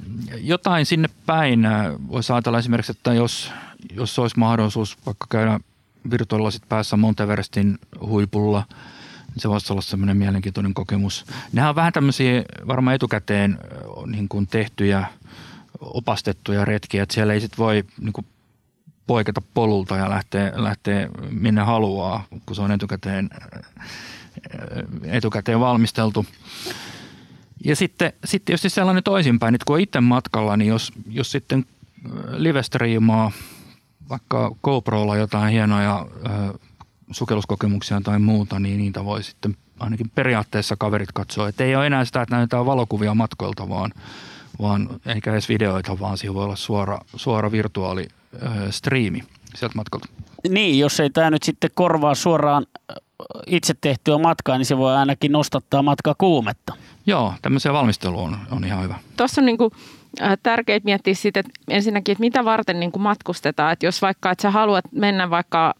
jotain 0.40 0.86
sinne 0.86 1.08
päin 1.26 1.68
voisi 2.08 2.32
ajatella 2.32 2.58
esimerkiksi, 2.58 2.92
että 2.92 3.14
jos, 3.14 3.52
jos 3.94 4.18
olisi 4.18 4.38
mahdollisuus 4.38 4.98
vaikka 5.06 5.26
käydä 5.30 5.60
virtuaalilasit 6.10 6.62
päässä 6.68 6.96
Monteverestin 6.96 7.78
huipulla– 8.00 8.62
Se 9.36 9.48
voisi 9.48 9.72
olla 9.72 9.82
semmoinen 9.82 10.16
mielenkiintoinen 10.16 10.74
kokemus. 10.74 11.24
Nämä 11.52 11.68
on 11.68 11.74
vähän 11.74 11.92
tämmöisiä 11.92 12.42
varmaan 12.66 12.94
etukäteen 12.94 13.58
niin 14.06 14.28
kuin 14.28 14.46
tehtyjä, 14.46 15.06
opastettuja 15.80 16.64
retkiä, 16.64 17.02
että 17.02 17.14
siellä 17.14 17.32
ei 17.32 17.40
sitten 17.40 17.58
voi 17.58 17.84
niin 18.00 18.12
kuin 18.12 18.26
poiketa 19.06 19.42
polulta 19.54 19.96
ja 19.96 20.10
lähteä, 20.10 20.52
lähteä 20.54 21.08
minne 21.30 21.62
haluaa, 21.62 22.24
kun 22.46 22.56
se 22.56 22.62
on 22.62 22.72
etukäteen, 22.72 23.30
etukäteen 25.02 25.60
valmisteltu. 25.60 26.26
Ja 27.64 27.76
sitten, 27.76 28.12
sitten 28.24 28.44
tietysti 28.46 28.70
sellainen 28.70 29.02
toisinpäin, 29.02 29.54
että 29.54 29.64
kun 29.64 29.76
on 29.76 29.80
itse 29.80 30.00
matkalla, 30.00 30.56
niin 30.56 30.68
jos, 30.68 30.92
jos 31.08 31.32
sitten 31.32 31.66
livestriimaa 32.30 33.32
vaikka 34.08 34.56
GoProlla 34.62 35.16
jotain 35.16 35.52
hienoja 35.52 36.06
ö, 36.26 36.58
sukelluskokemuksia 37.10 38.00
tai 38.00 38.18
muuta, 38.18 38.58
niin 38.58 38.78
niitä 38.78 39.04
voi 39.04 39.22
sitten 39.22 39.56
ainakin 39.80 40.10
periaatteessa 40.14 40.76
kaverit 40.78 41.12
katsoa. 41.14 41.48
Että 41.48 41.64
ei 41.64 41.76
ole 41.76 41.86
enää 41.86 42.04
sitä, 42.04 42.22
että 42.22 42.36
näytetään 42.36 42.66
valokuvia 42.66 43.14
matkoilta, 43.14 43.68
vaan, 43.68 43.92
vaan 44.60 44.88
eikä 45.06 45.32
edes 45.32 45.48
videoita, 45.48 46.00
vaan 46.00 46.18
siinä 46.18 46.34
voi 46.34 46.44
olla 46.44 46.56
suora, 46.56 46.98
suora 47.16 47.52
virtuaali 47.52 48.08
ö, 48.34 48.72
striimi 48.72 49.22
sieltä 49.54 49.74
matkalta. 49.76 50.08
Niin, 50.48 50.78
jos 50.78 51.00
ei 51.00 51.10
tämä 51.10 51.30
nyt 51.30 51.42
sitten 51.42 51.70
korvaa 51.74 52.14
suoraan 52.14 52.66
itse 53.46 53.74
tehtyä 53.80 54.18
matkaa, 54.18 54.58
niin 54.58 54.66
se 54.66 54.76
voi 54.76 54.96
ainakin 54.96 55.32
nostattaa 55.32 55.82
matkaa 55.82 56.14
kuumetta. 56.18 56.74
Joo, 57.06 57.34
tämmöisen 57.42 57.72
valmistelu 57.72 58.22
on, 58.22 58.38
on 58.50 58.64
ihan 58.64 58.82
hyvä. 58.82 58.94
Tuossa 59.16 59.40
on 59.40 59.46
niin 59.46 59.58
kuin 59.58 59.70
tärkeää 60.42 60.80
miettiä 60.84 61.14
sitten, 61.14 61.40
että 61.40 61.60
ensinnäkin, 61.70 62.12
että 62.12 62.20
mitä 62.20 62.44
varten 62.44 62.80
niin 62.80 62.92
kuin 62.92 63.02
matkustetaan. 63.02 63.72
Että 63.72 63.86
jos 63.86 64.02
vaikka, 64.02 64.30
että 64.30 64.42
sä 64.42 64.50
haluat 64.50 64.84
mennä 64.92 65.30
vaikka 65.30 65.74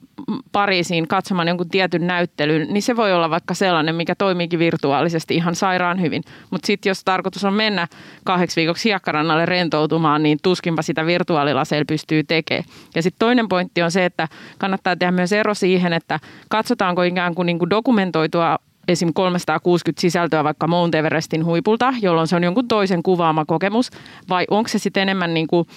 Pariisiin 0.53 1.09
katsomaan 1.09 1.49
jonkun 1.49 1.69
tietyn 1.69 2.07
näyttelyn, 2.07 2.69
niin 2.71 2.83
se 2.83 2.97
voi 2.97 3.13
olla 3.13 3.31
vaikka 3.31 3.55
sellainen, 3.55 3.95
mikä 3.95 4.15
toimiikin 4.15 4.59
virtuaalisesti 4.59 5.35
ihan 5.35 5.55
sairaan 5.55 6.01
hyvin. 6.01 6.23
Mutta 6.51 6.67
sitten 6.67 6.91
jos 6.91 7.05
tarkoitus 7.05 7.45
on 7.45 7.55
mennä 7.55 7.89
kahdeksi 8.25 8.61
viikoksi 8.61 8.89
hiekkarannalle 8.89 9.47
rentoutumaan, 9.47 10.23
niin 10.23 10.39
tuskinpa 10.43 10.83
sitä 10.83 11.07
virtuaalilaseilla 11.07 11.85
pystyy 11.89 12.25
tekemään. 12.25 12.65
Ja 12.95 13.03
sitten 13.03 13.19
toinen 13.19 13.49
pointti 13.49 13.83
on 13.83 13.91
se, 13.91 14.05
että 14.05 14.29
kannattaa 14.59 14.97
tehdä 14.97 15.13
myös 15.13 15.33
ero 15.33 15.55
siihen, 15.55 15.93
että 15.93 16.21
katsotaanko 16.49 17.03
ikään 17.03 17.35
kuin, 17.35 17.47
niin 17.47 17.59
kuin 17.59 17.71
dokumentoitua 17.71 18.59
esim. 18.89 19.11
360 19.15 20.01
sisältöä 20.01 20.45
vaikka 20.45 20.67
Mount 20.67 20.95
Everestin 20.95 21.45
huipulta, 21.45 21.95
jolloin 22.03 22.27
se 22.27 22.37
on 22.37 22.45
jonkun 22.45 22.69
toisen 22.69 23.03
kuvaama 23.03 23.45
kokemus, 23.45 23.91
vai 24.29 24.45
onko 24.51 24.69
se 24.69 24.79
sitten 24.79 25.03
enemmän 25.03 25.35
niin 25.35 25.47
kuin 25.47 25.69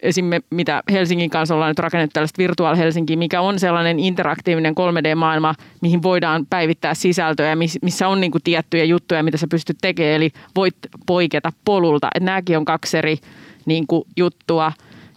esim. 0.00 0.30
mitä 0.50 0.82
Helsingin 0.92 1.30
kanssa 1.30 1.54
ollaan 1.54 1.70
nyt 1.70 1.78
rakennettu 1.78 2.12
tällaista 2.14 2.38
Virtual 2.38 2.76
Helsinki, 2.76 3.16
mikä 3.16 3.40
on 3.40 3.58
sellainen 3.58 3.98
interaktiivinen 3.98 4.74
3D-maailma, 4.74 5.54
mihin 5.80 6.02
voidaan 6.02 6.46
päivittää 6.50 6.94
sisältöjä, 6.94 7.56
missä 7.82 8.08
on 8.08 8.20
niin 8.20 8.30
kuin 8.30 8.42
tiettyjä 8.42 8.84
juttuja, 8.84 9.22
mitä 9.22 9.36
sä 9.36 9.46
pystyt 9.50 9.78
tekemään, 9.80 10.14
eli 10.14 10.30
voit 10.56 10.76
poiketa 11.06 11.52
polulta. 11.64 12.08
Että 12.14 12.24
nämäkin 12.24 12.58
on 12.58 12.64
kaksi 12.64 12.98
eri 12.98 13.16
niin 13.66 13.86
kuin 13.86 14.04
juttua, 14.16 14.72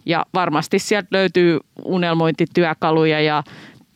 ja 0.06 0.26
varmasti 0.34 0.78
sieltä 0.78 1.08
löytyy 1.10 1.58
unelmointityökaluja 1.84 3.20
ja 3.20 3.42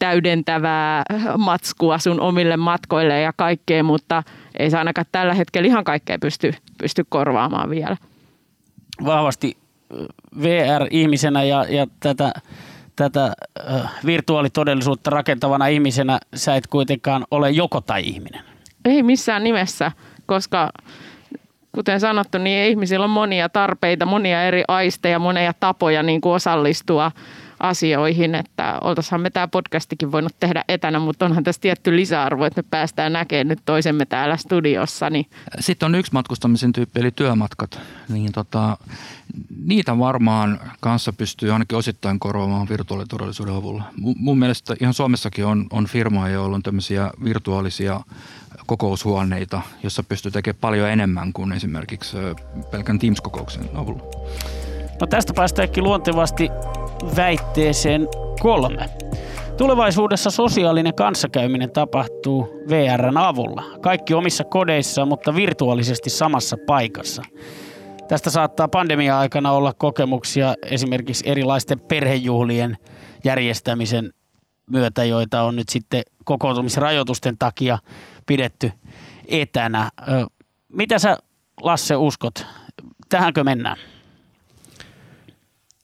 täydentävää 0.03 1.03
matskua 1.39 1.99
sun 1.99 2.21
omille 2.21 2.57
matkoille 2.57 3.21
ja 3.21 3.33
kaikkea, 3.37 3.83
mutta 3.83 4.23
ei 4.59 4.71
se 4.71 4.79
ainakaan 4.79 5.07
tällä 5.13 5.35
hetkellä 5.35 5.67
ihan 5.67 5.85
kaikkea 5.85 6.19
pysty, 6.19 6.55
pysty 6.79 7.05
korvaamaan 7.09 7.71
vielä. 7.71 7.97
Vahvasti 9.05 9.57
VR-ihmisenä 10.43 11.43
ja, 11.43 11.67
ja 11.69 11.87
tätä, 12.01 12.33
tätä 12.97 13.33
virtuaalitodellisuutta 14.07 15.11
rakentavana 15.11 15.67
ihmisenä 15.67 16.19
sä 16.35 16.57
et 16.57 16.67
kuitenkaan 16.67 17.25
ole 17.31 17.51
joko 17.51 17.81
tai 17.81 18.03
ihminen. 18.05 18.41
Ei 18.85 19.03
missään 19.03 19.45
nimessä, 19.45 19.93
koska 20.27 20.71
kuten 21.73 22.01
sanottu, 22.01 22.39
niin 22.39 22.71
ihmisillä 22.71 23.05
on 23.05 23.11
monia 23.11 23.49
tarpeita, 23.49 24.07
monia 24.07 24.43
eri 24.43 24.65
aisteja, 24.69 25.19
monia 25.19 25.53
tapoja 25.61 26.03
niin 26.03 26.21
kuin 26.21 26.35
osallistua 26.35 27.11
asioihin, 27.63 28.35
että 28.35 28.79
oltaisihan 28.81 29.21
me 29.21 29.31
tämä 29.31 29.49
podcastikin 29.49 30.13
voinut 30.13 30.33
tehdä 30.41 30.65
etänä, 30.69 30.99
mutta 30.99 31.25
onhan 31.25 31.45
tässä 31.45 31.61
tietty 31.61 31.97
lisäarvo, 31.97 32.45
että 32.45 32.63
me 32.63 32.69
päästään 32.71 33.13
näkemään 33.13 33.49
nyt 33.49 33.59
toisemme 33.65 34.07
täällä 34.07 34.37
studiossa. 34.37 35.11
Niin. 35.11 35.27
Sitten 35.61 35.87
on 35.87 35.95
yksi 35.95 36.13
matkustamisen 36.13 36.73
tyyppi, 36.73 37.01
eli 37.01 37.11
työmatkat. 37.11 37.81
Niin 38.09 38.33
tota, 38.33 38.77
niitä 39.65 39.99
varmaan 39.99 40.61
kanssa 40.81 41.13
pystyy 41.13 41.53
ainakin 41.53 41.79
osittain 41.79 42.19
korvaamaan 42.19 42.69
virtuaalitodellisuuden 42.69 43.55
avulla. 43.55 43.85
Mun 43.97 44.39
mielestä 44.39 44.75
ihan 44.81 44.95
Suomessakin 44.95 45.47
on, 45.47 45.67
on 45.71 45.87
firmoja, 45.87 46.33
joilla 46.33 46.57
on 46.57 46.63
tämmöisiä 46.63 47.11
virtuaalisia 47.25 48.01
kokoushuoneita, 48.67 49.63
jossa 49.83 50.03
pystyy 50.03 50.31
tekemään 50.33 50.61
paljon 50.61 50.89
enemmän 50.89 51.33
kuin 51.33 51.53
esimerkiksi 51.53 52.17
pelkän 52.71 52.99
Teams-kokouksen 52.99 53.69
avulla. 53.75 54.03
No 55.01 55.07
tästä 55.07 55.35
päästäänkin 55.35 55.85
luontevasti 55.85 56.49
väitteeseen 57.17 58.09
kolme. 58.41 58.89
Tulevaisuudessa 59.57 60.31
sosiaalinen 60.31 60.95
kanssakäyminen 60.95 61.71
tapahtuu 61.71 62.63
VRn 62.69 63.17
avulla. 63.17 63.63
Kaikki 63.81 64.15
omissa 64.15 64.45
kodeissa, 64.45 65.07
mutta 65.07 65.35
virtuaalisesti 65.35 66.11
samassa 66.11 66.57
paikassa. 66.67 67.23
Tästä 68.09 68.31
saattaa 68.31 68.69
pandemia-aikana 68.69 69.53
olla 69.53 69.73
kokemuksia 69.73 70.55
esimerkiksi 70.67 71.31
erilaisten 71.31 71.81
perhejuhlien 71.81 72.77
järjestämisen 73.25 74.13
myötä, 74.71 75.05
joita 75.05 75.43
on 75.43 75.57
nyt 75.57 75.69
sitten 75.69 76.03
kokoontumisrajoitusten 76.25 77.39
takia 77.39 77.79
pidetty 78.27 78.73
etänä. 79.29 79.91
Mitä 80.69 80.99
sä 80.99 81.17
Lasse 81.63 81.97
uskot? 81.97 82.47
Tähänkö 83.09 83.45
mennään? 83.45 83.77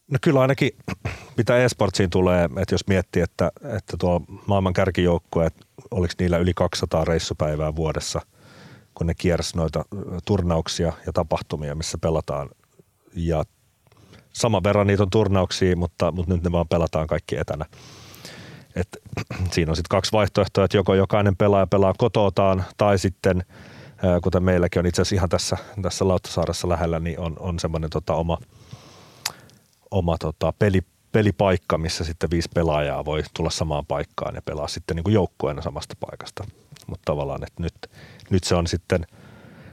No 0.09 0.19
kyllä 0.23 0.41
ainakin 0.41 0.71
mitä 1.37 1.65
esportsiin 1.65 2.11
tulee, 2.11 2.45
että 2.45 2.75
jos 2.75 2.87
miettii, 2.87 3.23
että, 3.23 3.51
että 3.77 3.97
tuo 3.99 4.21
maailman 4.47 4.73
kärkijoukkue, 4.73 5.51
oliko 5.91 6.15
niillä 6.19 6.39
yli 6.39 6.55
200 6.55 7.05
reissupäivää 7.05 7.77
vuodessa, 7.77 8.21
kun 8.95 9.07
ne 9.07 9.15
kiersi 9.15 9.57
noita 9.57 9.85
turnauksia 10.25 10.93
ja 11.07 11.13
tapahtumia, 11.13 11.75
missä 11.75 11.99
pelataan. 11.99 12.49
Ja 13.15 13.45
saman 14.33 14.65
verran 14.65 14.87
niitä 14.87 15.03
on 15.03 15.11
turnauksia, 15.11 15.77
mutta, 15.77 16.13
mutta 16.13 16.35
nyt 16.35 16.45
ne 16.45 16.53
vaan 16.53 16.69
pelataan 16.69 17.07
kaikki 17.07 17.37
etänä. 17.37 17.65
Et, 18.77 18.89
siinä 19.53 19.73
on 19.73 19.77
sitten 19.77 19.97
kaksi 19.97 20.13
vaihtoehtoa, 20.13 20.65
että 20.65 20.77
joko 20.77 20.95
jokainen 20.95 21.37
pelaaja 21.37 21.67
pelaa 21.67 21.95
kototaan 21.99 22.65
tai 22.77 22.99
sitten, 22.99 23.45
kuten 24.23 24.43
meilläkin 24.43 24.81
on 24.81 24.87
itse 24.87 25.03
asiassa 25.03 25.15
ihan 25.15 25.29
tässä, 25.29 25.57
tässä 25.83 26.09
Lauttasaaressa 26.09 26.69
lähellä, 26.69 27.01
niin 27.01 27.21
on, 27.21 27.37
on 27.39 27.59
semmoinen 27.59 27.91
tota 27.91 28.15
oma– 28.15 28.39
oma 29.91 30.19
tota, 30.19 30.53
peli, 30.59 30.81
pelipaikka, 31.13 31.79
missä 31.79 32.05
sitten 32.05 32.31
viisi 32.31 32.49
pelaajaa 32.55 33.05
voi 33.05 33.23
tulla 33.37 33.51
samaan 33.51 33.87
paikkaan 33.87 34.35
ja 34.35 34.43
pelaa 34.43 34.69
sitten 34.69 34.97
niin 34.97 35.13
joukkueena 35.13 35.63
samasta 35.63 35.95
paikasta. 36.01 36.45
Mutta 36.87 37.03
tavallaan, 37.05 37.43
että 37.43 37.63
nyt, 37.63 37.75
nyt 38.31 38.45
se 38.45 38.55
on 38.55 38.67
sitten, 38.67 39.07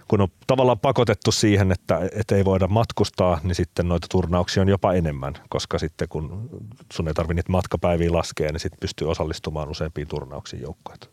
kun 0.08 0.22
on 0.22 0.28
tavallaan 0.48 0.80
pakotettu 0.80 1.32
siihen, 1.32 1.72
että, 1.72 2.00
että 2.12 2.36
ei 2.36 2.46
voida 2.46 2.68
matkustaa, 2.68 3.40
niin 3.44 3.56
sitten 3.56 3.88
noita 3.88 4.08
turnauksia 4.12 4.62
on 4.62 4.70
jopa 4.70 4.94
enemmän, 4.94 5.34
koska 5.50 5.80
sitten 5.80 6.10
kun 6.10 6.50
sun 6.94 7.08
ei 7.08 7.14
tarvitse 7.14 7.34
niitä 7.34 7.52
matkapäiviä 7.52 8.12
laskea, 8.12 8.52
niin 8.52 8.60
sitten 8.60 8.80
pystyy 8.80 9.10
osallistumaan 9.12 9.70
useampiin 9.70 10.08
turnauksiin 10.08 10.62
joukkueet. 10.62 11.10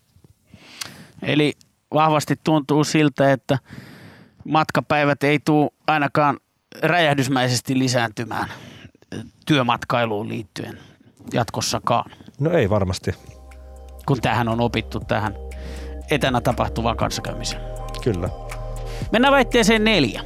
Eli 1.22 1.52
vahvasti 1.94 2.40
tuntuu 2.44 2.84
siltä, 2.84 3.32
että 3.32 3.58
matkapäivät 4.44 5.22
ei 5.22 5.38
tule 5.44 5.70
ainakaan 5.86 6.40
räjähdysmäisesti 6.82 7.78
lisääntymään 7.78 8.48
työmatkailuun 9.46 10.28
liittyen 10.28 10.78
jatkossakaan? 11.32 12.10
No 12.40 12.50
ei 12.50 12.70
varmasti. 12.70 13.10
Kun 14.06 14.20
tähän 14.20 14.48
on 14.48 14.60
opittu 14.60 15.00
tähän 15.00 15.34
etänä 16.10 16.40
tapahtuvaan 16.40 16.96
kanssakäymiseen. 16.96 17.62
Kyllä. 18.04 18.28
Mennään 19.12 19.34
väitteeseen 19.34 19.84
neljä. 19.84 20.22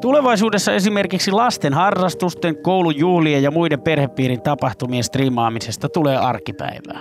Tulevaisuudessa 0.00 0.72
esimerkiksi 0.72 1.32
lasten 1.32 1.74
harrastusten, 1.74 2.62
koulujuhlien 2.62 3.42
ja 3.42 3.50
muiden 3.50 3.80
perhepiirin 3.80 4.42
tapahtumien 4.42 5.04
striimaamisesta 5.04 5.88
tulee 5.88 6.16
arkipäivää. 6.16 7.00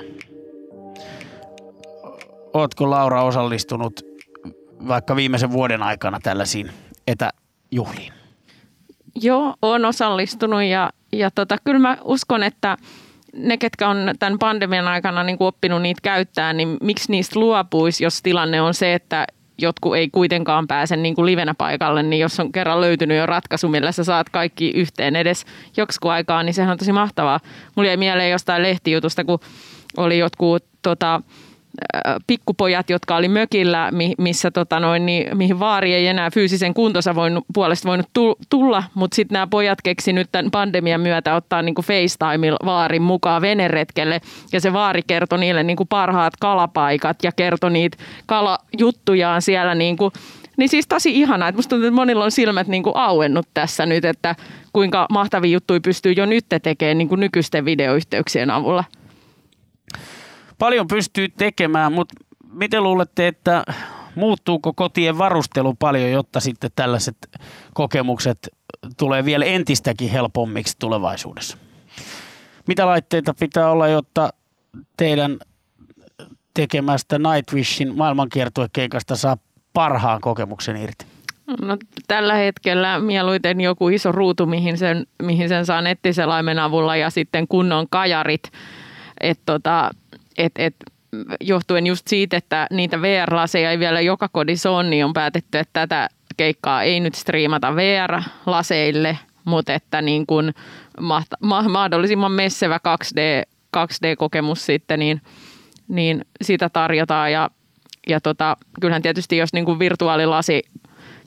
Ootko 2.54 2.90
Laura 2.90 3.24
osallistunut 3.24 4.02
vaikka 4.88 5.16
viimeisen 5.16 5.52
vuoden 5.52 5.84
aikana 5.84 6.20
tällaisiin 6.24 6.72
etäjuhliin? 7.08 8.14
Joo, 9.22 9.54
olen 9.62 9.86
osallistunut 9.86 10.64
ja, 10.64 10.90
ja 11.12 11.32
tota, 11.32 11.58
kyllä 11.64 11.80
mä 11.80 11.98
uskon, 12.04 12.44
että 12.44 12.78
ne, 13.36 13.58
ketkä 13.58 13.90
on 13.90 14.14
tämän 14.20 14.40
pandemian 14.40 14.88
aikana 14.88 15.24
niin 15.24 15.38
kuin 15.38 15.48
oppinut 15.48 15.82
niitä 15.82 16.00
käyttää, 16.04 16.54
niin 16.54 16.78
miksi 16.82 17.12
niistä 17.12 17.40
luopuisi, 17.40 18.04
jos 18.04 18.22
tilanne 18.22 18.62
on 18.62 18.74
se, 18.74 18.94
että 18.94 19.28
jotkut 19.58 19.96
ei 19.96 20.10
kuitenkaan 20.10 20.68
pääse 20.68 20.96
niin 20.96 21.16
kuin 21.16 21.26
livenä 21.26 21.54
paikalle, 21.54 22.04
niin 22.04 22.20
jos 22.20 22.40
on 22.40 22.52
kerran 22.52 22.82
löytynyt 22.82 23.18
jo 23.18 23.26
ratkaisu, 23.26 23.68
millä 23.68 23.92
sä 23.92 24.04
saat 24.04 24.30
kaikki 24.30 24.70
yhteen 24.70 25.16
edes 25.16 25.46
joksikin 25.78 26.12
aikaa, 26.12 26.44
niin 26.44 26.54
sehän 26.54 26.72
on 26.72 26.78
tosi 26.78 26.92
mahtavaa. 26.92 27.40
Mulla 27.76 27.88
jäi 27.88 27.98
mieleen 27.98 28.32
jostain 28.32 28.64
lehtijutusta, 28.64 29.24
kun 29.24 29.40
oli 29.98 30.18
jotkut 30.18 30.64
tota, 30.82 31.22
pikkupojat, 32.28 32.90
jotka 32.90 33.16
oli 33.16 33.28
mökillä, 33.28 33.92
missä 34.18 34.52
tota 34.52 34.80
noin, 34.80 35.06
niin, 35.06 35.38
mihin 35.38 35.60
vaari 35.60 35.94
ei 35.94 36.08
enää 36.08 36.32
fyysisen 36.32 36.74
kuntonsa 36.74 37.16
voinut, 37.16 37.46
puolesta 37.54 37.90
voinut 37.90 38.10
tulla, 38.50 38.84
mutta 38.94 39.16
sitten 39.16 39.34
nämä 39.34 39.48
pojat 39.48 39.82
keksi 39.82 40.14
nyt 40.14 40.30
tämän 40.32 40.52
pandemian 40.52 41.02
myötä 41.02 41.36
ottaa 41.36 41.62
niin 41.62 41.76
kuin 41.76 41.86
FaceTime 41.86 42.52
vaarin 42.66 43.02
mukaan 43.02 43.42
veneretkelle 43.42 44.22
ja 44.54 44.62
se 44.62 44.74
vaari 44.74 45.02
kertoi 45.08 45.40
niille 45.40 45.64
niin 45.64 45.78
kuin 45.78 45.88
parhaat 45.88 46.34
kalapaikat 46.40 47.24
ja 47.24 47.32
kertoi 47.32 47.72
niitä 47.72 47.98
kalajuttujaan 48.26 49.42
siellä 49.42 49.76
niin 49.76 49.98
kuin 49.98 50.12
niin 50.58 50.70
siis 50.70 50.88
tosi 50.88 51.20
ihanaa, 51.20 51.50
että 51.50 51.58
musta 51.58 51.70
tuntuu, 51.70 51.88
että 51.88 51.96
monilla 51.96 52.24
on 52.24 52.32
silmät 52.32 52.68
niin 52.68 52.84
kuin 52.84 52.96
auennut 52.96 53.48
tässä 53.54 53.86
nyt, 53.86 54.06
että 54.06 54.36
kuinka 54.74 55.06
mahtavia 55.10 55.52
juttuja 55.52 55.80
pystyy 55.80 56.12
jo 56.12 56.26
nyt 56.26 56.46
tekemään 56.64 56.98
niin 56.98 57.10
kuin 57.10 57.20
nykyisten 57.20 57.66
videoyhteyksien 57.66 58.52
avulla. 58.52 58.84
Paljon 60.60 60.88
pystyy 60.88 61.30
tekemään, 61.30 61.94
mutta 61.94 62.16
miten 62.52 62.84
luulette, 62.84 63.28
että 63.28 63.64
muuttuuko 64.16 64.74
kotien 64.74 65.18
varustelu 65.18 65.74
paljon, 65.74 66.12
jotta 66.12 66.40
sitten 66.40 66.72
tällaiset 66.76 67.18
kokemukset 67.74 68.50
tulee 68.98 69.26
vielä 69.26 69.46
entistäkin 69.46 70.10
helpommiksi 70.10 70.76
tulevaisuudessa? 70.80 71.58
Mitä 72.68 72.86
laitteita 72.86 73.34
pitää 73.40 73.72
olla, 73.72 73.88
jotta 73.88 74.34
teidän 74.98 75.38
tekemästä 76.54 77.20
Nightwishin 77.20 77.98
maailmankiertuekeikasta 77.98 79.16
saa 79.16 79.38
parhaan 79.74 80.22
kokemuksen 80.22 80.78
irti? 80.78 81.06
No, 81.62 81.78
tällä 82.08 82.34
hetkellä 82.34 83.00
mieluiten 83.00 83.62
joku 83.62 83.90
iso 83.90 84.12
ruutu, 84.12 84.46
mihin 84.46 84.78
sen, 84.78 85.08
mihin 85.24 85.50
sen 85.50 85.66
saa 85.66 85.82
nettiselaimen 85.82 86.60
avulla 86.60 86.96
ja 86.96 87.10
sitten 87.10 87.48
kunnon 87.48 87.88
kajarit. 87.90 88.52
Et 89.22 89.40
tota, 89.46 89.92
et, 90.38 90.52
et, 90.58 90.76
johtuen 91.42 91.88
just 91.88 92.08
siitä, 92.08 92.38
että 92.38 92.68
niitä 92.72 93.02
VR-laseja 93.02 93.72
ei 93.72 93.80
vielä 93.80 94.02
joka 94.02 94.30
kodissa 94.32 94.72
on, 94.72 94.90
niin 94.90 95.06
on 95.06 95.14
päätetty, 95.14 95.58
että 95.58 95.88
tätä 95.88 96.10
keikkaa 96.38 96.84
ei 96.84 97.00
nyt 97.00 97.16
striimata 97.16 97.76
VR-laseille, 97.76 99.18
mutta 99.46 99.74
että 99.74 100.02
niin 100.02 100.26
kuin 100.26 100.54
mahdollisimman 101.68 102.32
messevä 102.32 102.78
2D, 102.78 103.50
2D-kokemus 103.78 104.66
sitten, 104.66 105.00
niin, 105.00 105.22
niin 105.88 106.26
sitä 106.42 106.70
tarjotaan. 106.70 107.32
Ja 107.32 107.50
ja 108.08 108.22
tota, 108.22 108.58
kyllähän 108.82 109.02
tietysti 109.02 109.38
jos 109.38 109.54
niin 109.54 109.66
kuin 109.66 109.80
virtuaalilasi 109.80 110.64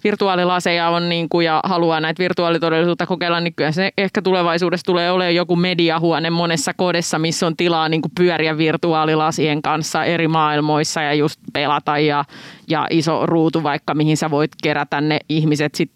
virtuaalilaseja 0.04 0.88
on 0.88 1.08
niin 1.08 1.28
kuin, 1.28 1.46
ja 1.46 1.61
haluaa 1.64 2.00
näitä 2.00 2.22
virtuaalitodellisuutta 2.22 3.06
kokeilla, 3.06 3.40
niin 3.40 3.54
kyllä 3.54 3.72
se 3.72 3.92
ehkä 3.98 4.22
tulevaisuudessa 4.22 4.84
tulee 4.84 5.11
olemaan 5.11 5.34
joku 5.34 5.56
mediahuone 5.56 6.30
monessa 6.30 6.74
kodessa, 6.74 7.18
missä 7.18 7.46
on 7.46 7.56
tilaa 7.56 7.88
niin 7.88 8.02
kuin 8.02 8.12
pyöriä 8.18 8.58
virtuaalilasien 8.58 9.62
kanssa 9.62 10.04
eri 10.04 10.28
maailmoissa 10.28 11.02
ja 11.02 11.14
just 11.14 11.40
pelata 11.52 11.98
ja, 11.98 12.24
ja 12.68 12.87
iso 12.90 13.26
ruutu 13.26 13.62
vaikka, 13.62 13.94
mihin 13.94 14.16
sä 14.16 14.30
voit 14.30 14.50
kerätä 14.62 15.00
ne 15.00 15.18
ihmiset 15.28 15.74
sit 15.74 15.90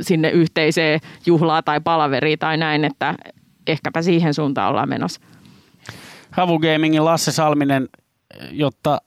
sinne 0.00 0.30
yhteiseen 0.30 1.00
juhlaa 1.26 1.62
tai 1.62 1.80
palaveriin 1.80 2.38
tai 2.38 2.56
näin, 2.56 2.84
että 2.84 3.14
ehkäpä 3.66 4.02
siihen 4.02 4.34
suuntaan 4.34 4.70
ollaan 4.70 4.88
menossa. 4.88 5.20
Havu 6.30 6.58
Gamingin 6.58 7.04
Lasse 7.04 7.32
Salminen, 7.32 7.88
jotta 8.50 9.00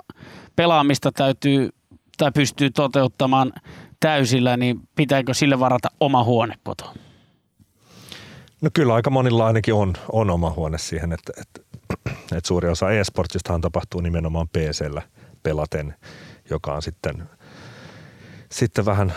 pelaamista 0.55 1.11
täytyy 1.11 1.69
tai 2.17 2.31
pystyy 2.31 2.69
toteuttamaan 2.69 3.53
täysillä, 3.99 4.57
niin 4.57 4.79
pitääkö 4.95 5.33
sille 5.33 5.59
varata 5.59 5.87
oma 5.99 6.23
huone 6.23 6.55
kotoa? 6.63 6.93
No 8.61 8.69
kyllä 8.73 8.93
aika 8.93 9.09
monilla 9.09 9.45
ainakin 9.47 9.73
on, 9.73 9.93
on 10.11 10.29
oma 10.29 10.53
huone 10.55 10.77
siihen, 10.77 11.13
että, 11.13 11.33
että, 11.41 11.61
että 12.37 12.47
suuri 12.47 12.69
osa 12.69 12.91
e-sportsistahan 12.91 13.61
tapahtuu 13.61 14.01
nimenomaan 14.01 14.47
PCllä 14.47 15.01
pelaten, 15.43 15.95
joka 16.49 16.73
on 16.73 16.81
sitten, 16.81 17.29
sitten 18.51 18.85
vähän 18.85 19.13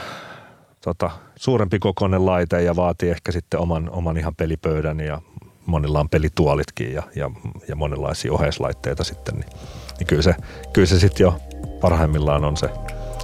tota, 0.84 1.10
suurempi 1.36 1.78
kokoinen 1.78 2.26
laite 2.26 2.62
ja 2.62 2.76
vaatii 2.76 3.10
ehkä 3.10 3.32
sitten 3.32 3.60
oman, 3.60 3.90
oman 3.90 4.16
ihan 4.16 4.34
pelipöydän 4.34 5.00
ja 5.00 5.20
monilla 5.66 6.00
on 6.00 6.08
pelituolitkin 6.08 6.92
ja, 6.92 7.02
ja, 7.16 7.30
ja 7.68 7.76
monenlaisia 7.76 8.32
oheislaitteita 8.32 9.04
sitten, 9.04 9.34
niin 9.34 9.50
niin 9.98 10.06
kyllä 10.06 10.22
se, 10.22 10.34
kyllä 10.72 10.86
se 10.86 10.98
sitten 10.98 11.24
jo 11.24 11.40
parhaimmillaan 11.80 12.44
on 12.44 12.56
se 12.56 12.70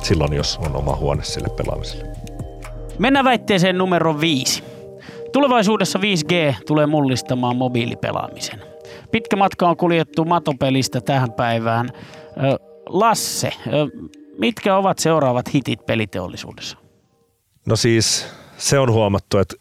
silloin, 0.04 0.32
jos 0.32 0.58
on 0.66 0.76
oma 0.76 0.96
huone 0.96 1.24
sille 1.24 1.48
pelaamiselle. 1.48 2.08
Mennään 2.98 3.24
väitteeseen 3.24 3.78
numero 3.78 4.20
viisi. 4.20 4.62
Tulevaisuudessa 5.32 5.98
5G 5.98 6.54
tulee 6.66 6.86
mullistamaan 6.86 7.56
mobiilipelaamisen. 7.56 8.62
Pitkä 9.10 9.36
matka 9.36 9.68
on 9.68 9.76
kuljettu 9.76 10.24
matopelistä 10.24 11.00
tähän 11.00 11.32
päivään. 11.32 11.88
Lasse, 12.86 13.52
mitkä 14.38 14.76
ovat 14.76 14.98
seuraavat 14.98 15.54
hitit 15.54 15.86
peliteollisuudessa? 15.86 16.78
No 17.66 17.76
siis 17.76 18.26
se 18.58 18.78
on 18.78 18.92
huomattu, 18.92 19.38
että, 19.38 19.56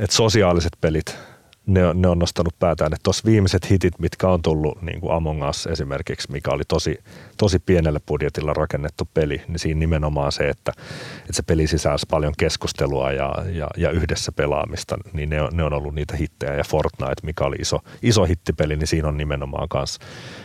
että 0.00 0.16
sosiaaliset 0.16 0.72
pelit– 0.80 1.16
ne, 1.66 1.86
on, 1.86 2.02
ne 2.02 2.08
on 2.08 2.18
nostanut 2.18 2.58
päätään. 2.58 2.92
Että 2.92 3.02
tuossa 3.02 3.22
viimeiset 3.24 3.70
hitit, 3.70 3.98
mitkä 3.98 4.28
on 4.28 4.42
tullut, 4.42 4.82
niin 4.82 5.00
kuin 5.00 5.12
Among 5.12 5.48
Us 5.48 5.66
esimerkiksi, 5.66 6.32
mikä 6.32 6.50
oli 6.50 6.62
tosi, 6.68 6.98
tosi 7.36 7.58
pienellä 7.58 8.00
budjetilla 8.06 8.52
rakennettu 8.52 9.08
peli, 9.14 9.42
niin 9.48 9.58
siinä 9.58 9.78
nimenomaan 9.78 10.32
se, 10.32 10.48
että, 10.48 10.72
että 11.20 11.32
se 11.32 11.42
peli 11.42 11.66
sisälsi 11.66 12.06
paljon 12.10 12.32
keskustelua 12.38 13.12
ja, 13.12 13.34
ja, 13.52 13.68
ja 13.76 13.90
yhdessä 13.90 14.32
pelaamista, 14.32 14.96
niin 15.12 15.28
ne 15.28 15.42
on, 15.42 15.50
ne 15.52 15.64
on 15.64 15.72
ollut 15.72 15.94
niitä 15.94 16.16
hittejä. 16.16 16.54
Ja 16.54 16.64
Fortnite, 16.64 17.22
mikä 17.22 17.44
oli 17.44 17.56
iso, 17.56 17.78
iso 18.02 18.24
hittipeli, 18.24 18.76
niin 18.76 18.86
siinä 18.86 19.08
on 19.08 19.16
nimenomaan 19.16 19.68
kans, 19.68 19.98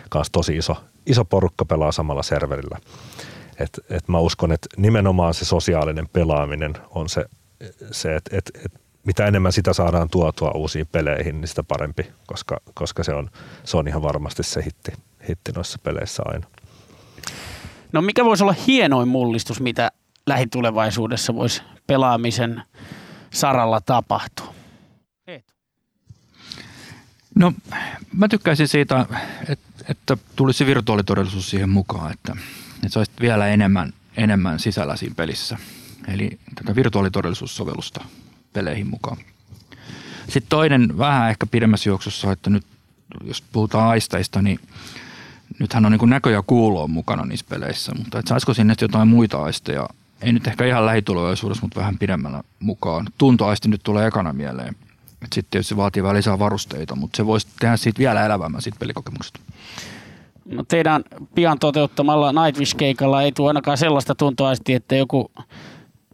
kans 0.10 0.30
tosi 0.32 0.58
iso, 0.58 0.76
iso 1.06 1.26
porukka 1.26 1.66
pelaa 1.66 1.92
samalla 1.92 2.24
serverillä. 2.24 2.78
Et, 3.60 3.80
et 3.90 4.08
mä 4.08 4.20
uskon, 4.20 4.52
että 4.52 4.68
nimenomaan 4.78 5.34
se 5.34 5.46
sosiaalinen 5.46 6.10
pelaaminen 6.14 6.74
on 6.90 7.10
se, 7.10 7.26
se 7.92 8.16
että 8.16 8.38
et, 8.38 8.52
et 8.66 8.85
mitä 9.06 9.26
enemmän 9.26 9.52
sitä 9.52 9.74
saadaan 9.74 10.10
tuotua 10.10 10.52
uusiin 10.56 10.88
peleihin, 10.92 11.42
niin 11.42 11.48
sitä 11.48 11.64
parempi, 11.64 12.12
koska, 12.28 12.58
koska 12.74 13.04
se, 13.04 13.14
on, 13.14 13.30
se 13.64 13.78
on 13.78 13.88
ihan 13.88 14.02
varmasti 14.02 14.44
se 14.44 14.64
hitti, 14.66 14.92
hitti 15.30 15.52
noissa 15.52 15.80
peleissä 15.84 16.24
aina. 16.26 16.48
No 17.92 18.02
mikä 18.02 18.26
voisi 18.26 18.44
olla 18.44 18.56
hienoin 18.68 19.08
mullistus, 19.08 19.62
mitä 19.62 19.92
lähitulevaisuudessa 20.28 21.36
voisi 21.36 21.62
pelaamisen 21.88 22.62
saralla 23.32 23.82
tapahtua? 23.82 24.56
No 27.36 27.54
mä 28.14 28.28
tykkäisin 28.28 28.68
siitä, 28.68 29.06
että, 29.50 29.86
että 29.90 30.18
tulisi 30.36 30.66
virtuaalitodellisuus 30.66 31.50
siihen 31.50 31.70
mukaan, 31.70 32.12
että, 32.12 32.36
että 32.76 32.90
sä 32.90 33.00
olisit 33.00 33.22
vielä 33.22 33.48
enemmän, 33.48 33.94
enemmän 34.18 34.60
sisällä 34.60 34.96
siinä 34.96 35.16
pelissä. 35.16 35.58
Eli 36.08 36.40
tätä 36.56 36.76
virtuaalitodellisuussovellusta 36.76 38.06
peleihin 38.56 38.90
mukaan. 38.90 39.18
Sitten 40.24 40.50
toinen 40.50 40.98
vähän 40.98 41.30
ehkä 41.30 41.46
pidemmässä 41.46 41.90
juoksussa, 41.90 42.32
että 42.32 42.50
nyt 42.50 42.64
jos 43.24 43.42
puhutaan 43.42 43.88
aisteista, 43.88 44.42
niin 44.42 44.60
nythän 45.60 45.86
on 45.86 45.92
niin 45.92 46.10
näkö 46.10 46.32
ja 46.32 46.44
kuulo 46.48 46.88
mukana 46.88 47.26
niissä 47.26 47.46
peleissä, 47.50 47.92
mutta 47.96 48.20
et 48.20 48.28
saisiko 48.28 48.54
sinne 48.54 48.76
jotain 48.82 49.08
muita 49.08 49.44
aisteja, 49.44 49.90
ei 50.22 50.34
nyt 50.34 50.48
ehkä 50.48 50.66
ihan 50.66 50.86
lähitulevaisuudessa, 50.86 51.62
mutta 51.66 51.80
vähän 51.80 51.98
pidemmällä 51.98 52.44
mukaan. 52.60 53.08
Tuntoaisti 53.18 53.68
nyt 53.68 53.82
tulee 53.84 54.08
ekana 54.08 54.34
mieleen. 54.34 54.76
Sitten 55.22 55.46
tietysti 55.52 55.78
vaatii 55.78 56.04
vähän 56.04 56.16
lisää 56.16 56.40
varusteita, 56.40 56.96
mutta 56.96 57.18
se 57.18 57.26
voisi 57.26 57.48
tehdä 57.60 57.78
siitä 57.78 58.00
vielä 58.00 58.26
elävämmän 58.26 58.62
siitä 58.62 58.80
pelikokemuksesta. 58.80 59.40
No 60.46 60.64
teidän 60.64 61.04
pian 61.36 61.60
toteuttamalla 61.60 62.46
Nightwish-keikalla 62.46 63.22
ei 63.22 63.32
tule 63.32 63.50
ainakaan 63.50 63.78
sellaista 63.78 64.16
tuntoaistia, 64.16 64.78
että 64.78 64.96
joku 64.96 65.32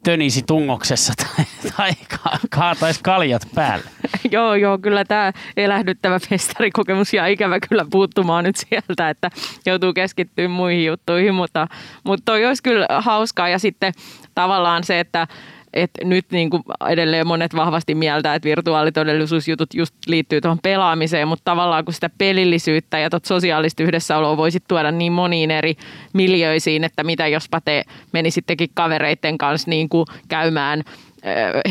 tönisi 0.04 0.42
tungoksessa 0.48 1.14
tai, 1.18 1.46
tai 1.78 1.92
ka- 2.24 2.40
kaataisi 2.50 3.00
kaljat 3.04 3.42
päälle. 3.56 3.86
joo, 4.32 4.56
joo, 4.56 4.78
kyllä 4.78 5.06
tämä 5.06 5.32
elähdyttävä 5.58 6.20
festarikokemus 6.20 7.14
ja 7.14 7.28
ikävä 7.28 7.60
kyllä 7.70 7.86
puuttumaan 7.92 8.44
nyt 8.44 8.56
sieltä, 8.56 9.10
että 9.10 9.30
joutuu 9.66 9.94
keskittyä 9.94 10.48
muihin 10.48 10.86
juttuihin, 10.86 11.36
mutta, 11.36 11.68
mutta 12.04 12.22
toi 12.26 12.46
olisi 12.46 12.64
kyllä 12.64 12.88
hauskaa 13.00 13.50
ja 13.50 13.60
sitten 13.60 13.94
tavallaan 14.36 14.84
se, 14.84 15.00
että 15.00 15.28
että 15.74 16.06
nyt 16.06 16.26
niin 16.32 16.50
kuin 16.50 16.64
edelleen 16.90 17.28
monet 17.28 17.56
vahvasti 17.56 17.96
mieltä, 17.96 18.36
että 18.36 18.50
virtuaalitodellisuusjutut 18.50 19.74
just 19.74 19.96
liittyy 20.08 20.42
tuohon 20.42 20.60
pelaamiseen, 20.64 21.28
mutta 21.28 21.46
tavallaan 21.46 21.86
kun 21.86 21.94
sitä 21.94 22.10
pelillisyyttä 22.18 23.00
ja 23.00 23.10
tuota 23.10 23.28
sosiaalista 23.28 23.84
yhdessäoloa 23.84 24.38
voisit 24.38 24.64
tuoda 24.68 24.92
niin 24.92 25.12
moniin 25.12 25.52
eri 25.52 25.76
miljöisiin, 26.14 26.84
että 26.84 27.04
mitä 27.04 27.28
jospa 27.28 27.62
te 27.62 27.84
menisittekin 28.14 28.70
kavereiden 28.74 29.38
kanssa 29.38 29.70
niin 29.70 29.90
kuin 29.90 30.06
käymään 30.28 30.84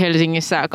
Helsingissä 0.01 0.69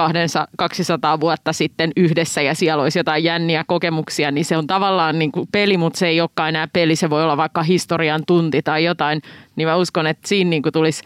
200 0.57 1.19
vuotta 1.19 1.53
sitten 1.53 1.91
yhdessä 1.95 2.41
ja 2.41 2.55
siellä 2.55 2.83
olisi 2.83 2.99
jotain 2.99 3.23
jänniä 3.23 3.63
kokemuksia, 3.67 4.31
niin 4.31 4.45
se 4.45 4.57
on 4.57 4.67
tavallaan 4.67 5.19
niin 5.19 5.31
kuin 5.31 5.47
peli, 5.51 5.77
mutta 5.77 5.99
se 5.99 6.07
ei 6.07 6.21
olekaan 6.21 6.49
enää 6.49 6.67
peli, 6.73 6.95
se 6.95 7.09
voi 7.09 7.23
olla 7.23 7.37
vaikka 7.37 7.63
historian 7.63 8.23
tunti 8.27 8.61
tai 8.61 8.83
jotain, 8.83 9.21
niin 9.55 9.67
mä 9.67 9.75
uskon, 9.75 10.07
että 10.07 10.27
siinä 10.27 10.49
niin 10.49 10.61
kuin 10.61 10.73
tulisi 10.73 11.03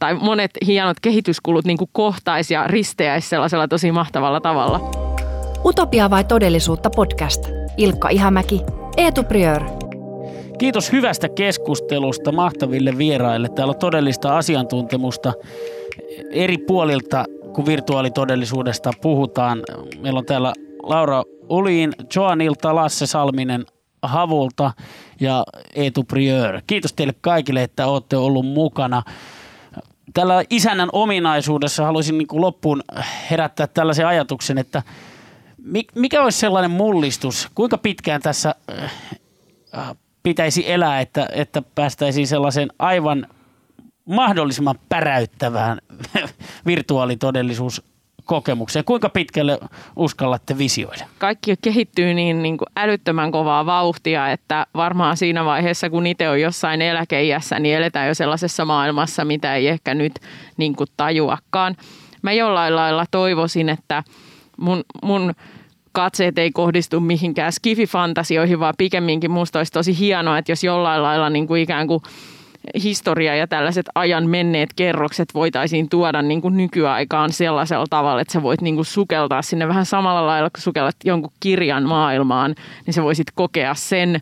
tai 0.00 0.14
monet 0.14 0.50
hienot 0.66 1.00
kehityskulut 1.00 1.64
niin 1.64 1.78
kuin 1.78 1.90
kohtaisi 1.92 2.54
ja 2.54 2.66
risteäisi 2.66 3.28
sellaisella 3.28 3.68
tosi 3.68 3.92
mahtavalla 3.92 4.40
tavalla. 4.40 4.80
Utopia 5.64 6.10
vai 6.10 6.24
todellisuutta 6.24 6.90
podcast. 6.90 7.48
Ilkka 7.76 8.08
Ihamäki, 8.08 8.60
Eetu 8.96 9.22
Priör. 9.22 9.64
Kiitos 10.58 10.92
hyvästä 10.92 11.28
keskustelusta 11.28 12.32
mahtaville 12.32 12.98
vieraille. 12.98 13.48
Täällä 13.48 13.70
on 13.70 13.78
todellista 13.78 14.36
asiantuntemusta 14.36 15.32
eri 16.30 16.58
puolilta, 16.58 17.24
kun 17.54 17.66
virtuaalitodellisuudesta 17.66 18.90
puhutaan. 19.02 19.62
Meillä 20.00 20.18
on 20.18 20.26
täällä 20.26 20.52
Laura 20.82 21.22
Uliin, 21.48 21.92
Joanilta, 22.16 22.74
Lasse 22.74 23.06
Salminen 23.06 23.66
Havulta 24.02 24.72
ja 25.20 25.44
Eetu 25.74 26.04
Prieur. 26.04 26.60
Kiitos 26.66 26.92
teille 26.92 27.14
kaikille, 27.20 27.62
että 27.62 27.86
olette 27.86 28.16
ollut 28.16 28.46
mukana. 28.46 29.02
Tällä 30.14 30.44
isännän 30.50 30.88
ominaisuudessa 30.92 31.84
haluaisin 31.84 32.18
niin 32.18 32.28
kuin 32.28 32.40
loppuun 32.40 32.82
herättää 33.30 33.66
tällaisen 33.66 34.06
ajatuksen, 34.06 34.58
että 34.58 34.82
mikä 35.94 36.22
olisi 36.22 36.38
sellainen 36.38 36.70
mullistus, 36.70 37.48
kuinka 37.54 37.78
pitkään 37.78 38.22
tässä 38.22 38.54
äh, 38.72 39.96
pitäisi 40.22 40.72
elää, 40.72 41.00
että, 41.00 41.28
että 41.32 41.62
päästäisiin 41.74 42.26
sellaiseen 42.26 42.68
aivan 42.78 43.26
mahdollisimman 44.04 44.78
päräyttävään 44.88 45.78
virtuaalitodellisuus 46.66 47.89
kokemukseen. 48.30 48.84
Kuinka 48.84 49.08
pitkälle 49.08 49.58
uskallatte 49.96 50.58
visioida? 50.58 51.04
Kaikki 51.18 51.54
kehittyy 51.62 52.14
niin, 52.14 52.42
niin 52.42 52.58
kuin 52.58 52.68
älyttömän 52.76 53.32
kovaa 53.32 53.66
vauhtia, 53.66 54.30
että 54.30 54.66
varmaan 54.74 55.16
siinä 55.16 55.44
vaiheessa, 55.44 55.90
kun 55.90 56.06
itse 56.06 56.28
on 56.28 56.40
jossain 56.40 56.82
eläkeijässä, 56.82 57.58
niin 57.58 57.76
eletään 57.76 58.08
jo 58.08 58.14
sellaisessa 58.14 58.64
maailmassa, 58.64 59.24
mitä 59.24 59.54
ei 59.54 59.68
ehkä 59.68 59.94
nyt 59.94 60.12
niin 60.56 60.76
kuin 60.76 60.88
tajuakaan. 60.96 61.76
Mä 62.22 62.32
jollain 62.32 62.76
lailla 62.76 63.04
toivoisin, 63.10 63.68
että 63.68 64.02
mun, 64.56 64.84
mun 65.02 65.32
katseet 65.92 66.38
ei 66.38 66.50
kohdistu 66.50 67.00
mihinkään 67.00 67.52
skififantasioihin, 67.52 68.60
vaan 68.60 68.74
pikemminkin 68.78 69.30
musta 69.30 69.58
olisi 69.58 69.72
tosi 69.72 69.98
hienoa, 69.98 70.38
että 70.38 70.52
jos 70.52 70.64
jollain 70.64 71.02
lailla 71.02 71.30
niin 71.30 71.46
kuin 71.46 71.62
ikään 71.62 71.86
kuin 71.86 72.02
historia 72.82 73.36
ja 73.36 73.46
tällaiset 73.46 73.86
ajan 73.94 74.30
menneet 74.30 74.70
kerrokset 74.76 75.34
voitaisiin 75.34 75.88
tuoda 75.88 76.22
niin 76.22 76.42
kuin 76.42 76.56
nykyaikaan 76.56 77.32
sellaisella 77.32 77.86
tavalla, 77.90 78.20
että 78.20 78.32
sä 78.32 78.42
voit 78.42 78.60
niin 78.60 78.74
kuin 78.74 78.84
sukeltaa 78.84 79.42
sinne 79.42 79.68
vähän 79.68 79.86
samalla 79.86 80.26
lailla, 80.26 80.50
kun 80.50 80.62
sukellat 80.62 80.96
jonkun 81.04 81.32
kirjan 81.40 81.88
maailmaan, 81.88 82.54
niin 82.86 82.94
sä 82.94 83.02
voisit 83.02 83.26
kokea 83.34 83.74
sen 83.74 84.20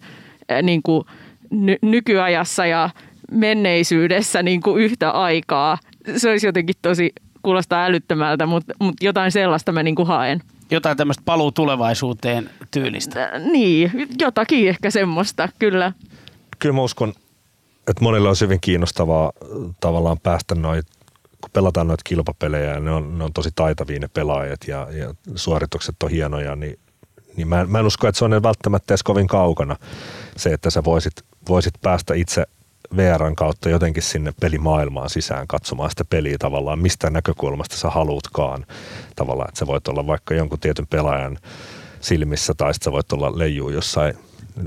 niin 0.62 0.83
kuin 0.83 1.05
ny- 1.51 1.79
nykyajassa 1.83 2.66
ja 2.66 2.90
menneisyydessä 3.31 4.42
niin 4.42 4.61
kuin 4.61 4.85
yhtä 4.85 5.11
aikaa. 5.11 5.79
Se 6.16 6.31
olisi 6.31 6.46
jotenkin 6.46 6.74
tosi, 6.83 7.12
kuulostaa 7.42 7.85
älyttömältä, 7.85 8.46
mutta, 8.46 8.74
mutta 8.81 9.05
jotain 9.05 9.33
sellaista 9.33 9.72
mä 9.72 9.83
niin 9.83 9.94
kuin 9.94 10.09
haen 10.09 10.42
jotain 10.70 10.96
tämmöistä 10.96 11.22
paluu 11.24 11.53
tulevaisuuteen 11.53 12.51
tyylistä. 12.70 13.24
Äh, 13.24 13.42
niin, 13.53 13.90
jotakin 14.18 14.68
ehkä 14.68 14.90
semmoista, 14.90 15.48
kyllä. 15.59 15.92
Kyllä 16.59 16.74
mä 16.74 16.83
uskon, 16.83 17.12
että 17.88 18.03
monille 18.03 18.29
on 18.29 18.37
hyvin 18.40 18.61
kiinnostavaa 18.61 19.33
tavallaan 19.81 20.20
päästä 20.22 20.55
noin, 20.55 20.83
kun 21.40 21.51
pelataan 21.53 21.87
noita 21.87 22.03
kilpapelejä 22.05 22.74
ja 22.74 22.81
ne 22.81 22.90
on, 22.90 23.18
ne 23.18 23.24
on 23.24 23.33
tosi 23.33 23.51
taitavia 23.55 24.01
ne 24.01 24.09
pelaajat 24.09 24.61
ja, 24.66 24.88
ja 24.90 25.14
suoritukset 25.35 26.03
on 26.03 26.11
hienoja, 26.11 26.57
niin, 26.57 26.79
niin 27.37 27.48
mä, 27.48 27.61
en, 27.61 27.70
mä 27.70 27.79
en 27.79 27.87
usko, 27.87 28.09
että 28.09 28.18
se 28.18 28.24
on 28.24 28.42
välttämättä 28.42 28.92
edes 28.92 29.03
kovin 29.03 29.27
kaukana 29.27 29.77
se, 30.37 30.53
että 30.53 30.70
sä 30.70 30.85
voisit, 30.85 31.24
voisit 31.48 31.74
päästä 31.83 32.14
itse– 32.14 32.46
VRn 32.96 33.37
kautta 33.37 33.68
jotenkin 33.68 34.03
sinne 34.03 34.33
pelimaailmaan 34.40 35.11
sisään 35.11 35.46
katsomaan 35.46 35.90
sitä 35.90 36.05
peliä 36.05 36.37
tavallaan, 36.38 36.79
mistä 36.79 37.11
näkökulmasta 37.11 37.77
sä 37.77 37.90
haluutkaan 37.90 38.66
tavallaan, 39.16 39.48
että 39.48 39.59
sä 39.59 39.66
voit 39.66 39.88
olla 39.88 40.07
vaikka 40.07 40.35
jonkun 40.35 40.61
tietyn 40.61 40.87
pelaajan 40.87 41.38
silmissä 42.01 42.55
tai 42.55 42.74
sä 42.74 42.92
voit 42.92 43.12
olla 43.12 43.38
leijuu 43.38 43.70
jossain 43.70 44.14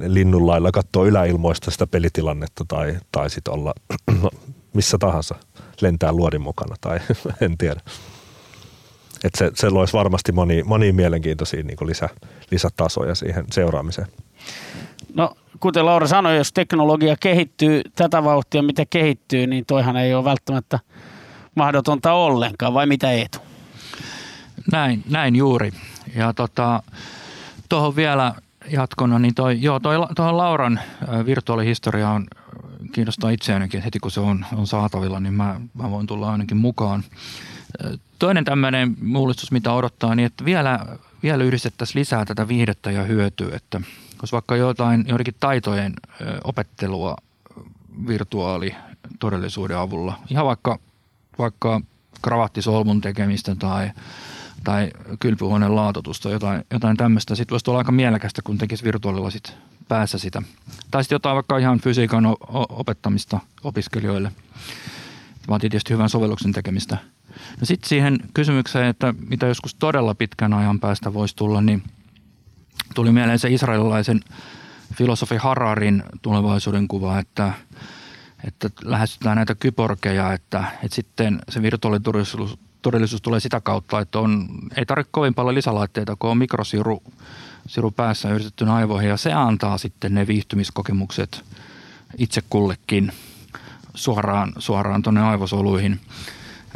linnunlailla 0.08 0.71
katsoa 0.71 1.06
yläilmoista 1.06 1.71
sitä 1.71 1.88
pelitilannetta 1.88 2.65
tai, 2.67 2.97
tai 3.12 3.30
sitten 3.30 3.54
olla 3.54 3.73
missä 4.73 4.97
tahansa, 4.97 5.36
lentää 5.82 6.12
luodin 6.12 6.41
mukana 6.41 6.75
tai 6.82 6.99
en 7.41 7.58
tiedä. 7.58 7.82
Et 9.23 9.36
se, 9.38 9.51
se 9.56 9.69
loisi 9.69 9.93
varmasti 9.93 10.32
moni, 10.32 10.63
moni 10.63 10.91
mielenkiintoisia 10.91 11.63
niin 11.63 11.77
lisä, 11.88 12.10
lisätasoja 12.51 13.15
siihen 13.15 13.45
seuraamiseen. 13.51 14.08
No 15.13 15.36
kuten 15.60 15.86
Laura 15.86 16.08
sanoi, 16.08 16.38
jos 16.38 16.54
teknologia 16.54 17.15
kehittyy 17.19 17.82
tätä 17.95 18.23
vauhtia, 18.23 18.63
mitä 18.63 18.86
kehittyy, 18.89 19.47
niin 19.47 19.65
toihan 19.65 19.97
ei 19.97 20.13
ole 20.13 20.23
välttämättä 20.23 20.80
mahdotonta 21.56 22.13
ollenkaan, 22.13 22.73
vai 22.73 22.86
mitä 22.86 23.12
Eetu? 23.12 23.38
Näin, 24.71 25.04
näin 25.10 25.36
juuri. 25.36 25.71
Ja 26.15 26.34
tota, 26.34 26.84
tuohon 27.69 27.95
vielä 27.95 28.34
jatkona, 28.69 29.19
niin 29.19 29.36
toi, 29.36 29.62
joo, 29.62 29.80
toi, 29.80 29.95
tuohon 30.15 30.38
Lauran 30.38 30.80
virtuaalihistoria 31.26 32.10
on 32.10 32.28
kiinnostaa 32.91 33.30
itseäänkin, 33.30 33.82
heti 33.82 34.00
kun 34.00 34.12
se 34.12 34.19
on, 34.19 34.45
on 34.58 34.67
saatavilla, 34.67 35.19
niin 35.19 35.34
mä, 35.34 35.62
mä 35.74 35.91
voin 35.91 36.08
tulla 36.08 36.32
ainakin 36.32 36.58
mukaan. 36.58 37.04
Toinen 38.19 38.45
tämmöinen 38.45 38.95
mullistus, 39.02 39.52
mitä 39.52 39.74
odottaa, 39.74 40.15
niin 40.15 40.26
että 40.26 40.45
vielä, 40.45 40.80
vielä 41.24 41.43
yhdistettäisiin 41.43 42.00
lisää 42.00 42.26
tätä 42.26 42.47
viihdettä 42.47 42.91
ja 42.91 43.04
hyötyä, 43.04 43.56
että– 43.56 43.82
koska 44.21 44.36
vaikka 44.36 44.56
jotain 44.56 45.06
joidenkin 45.08 45.36
taitojen 45.39 45.93
opettelua 46.43 47.17
virtuaali 48.08 48.76
todellisuuden 49.19 49.78
avulla, 49.78 50.19
ihan 50.30 50.45
vaikka, 50.45 50.80
vaikka 51.39 51.82
kravattisolmun 52.21 53.02
tekemistä 53.02 53.56
tai, 53.56 53.91
tai 54.63 54.91
kylpyhuoneen 55.19 55.76
laatotusta, 55.76 56.30
jotain, 56.30 56.65
jotain 56.71 56.97
tämmöistä. 56.97 57.36
Sitten 57.36 57.54
voisi 57.54 57.69
olla 57.69 57.78
aika 57.78 57.91
mielekästä, 57.91 58.41
kun 58.41 58.58
tekisi 58.58 58.84
virtuaalilla 58.84 59.30
sit 59.30 59.54
päässä 59.88 60.17
sitä. 60.17 60.41
Tai 60.91 61.04
sitten 61.04 61.15
jotain 61.15 61.36
vaikka 61.36 61.58
ihan 61.58 61.80
fysiikan 61.80 62.24
opettamista 62.69 63.39
opiskelijoille. 63.63 64.32
Vaatii 65.47 65.69
tietysti 65.69 65.93
hyvän 65.93 66.10
sovelluksen 66.10 66.52
tekemistä. 66.52 66.97
No 67.60 67.65
sitten 67.65 67.89
siihen 67.89 68.19
kysymykseen, 68.34 68.88
että 68.88 69.13
mitä 69.30 69.47
joskus 69.47 69.76
todella 69.76 70.15
pitkän 70.15 70.54
ajan 70.54 70.80
päästä 70.80 71.13
voisi 71.13 71.36
tulla, 71.36 71.62
niin– 71.62 71.84
tuli 72.93 73.12
mieleen 73.12 73.39
se 73.39 73.50
israelilaisen 73.50 74.19
filosofi 74.93 75.36
Hararin 75.38 76.04
tulevaisuuden 76.21 76.88
kuva, 76.88 77.19
että, 77.19 77.54
että 78.47 78.69
lähestytään 78.84 79.36
näitä 79.36 79.56
kyborgeja, 79.56 80.34
että, 80.34 80.63
että 80.84 80.95
sitten 80.95 81.39
se 81.50 81.62
virtuaalitodellisuus 81.62 82.60
todellisuus 82.82 83.22
tulee 83.22 83.39
sitä 83.39 83.62
kautta, 83.62 84.00
että 84.00 84.20
on, 84.20 84.48
ei 84.78 84.86
tarvitse 84.86 85.12
kovin 85.12 85.34
paljon 85.34 85.56
lisälaitteita, 85.56 86.15
kun 86.20 86.30
on 86.30 86.38
mikrosiru 86.38 87.04
siru 87.67 87.91
päässä 87.91 88.30
yritetty 88.30 88.65
aivoihin 88.65 89.10
ja 89.10 89.17
se 89.17 89.34
antaa 89.34 89.78
sitten 89.78 90.13
ne 90.13 90.28
viihtymiskokemukset 90.28 91.46
itse 92.17 92.41
kullekin 92.50 93.12
suoraan, 93.96 94.54
suoraan 94.58 95.02
tuonne 95.02 95.22
aivosoluihin. 95.22 96.00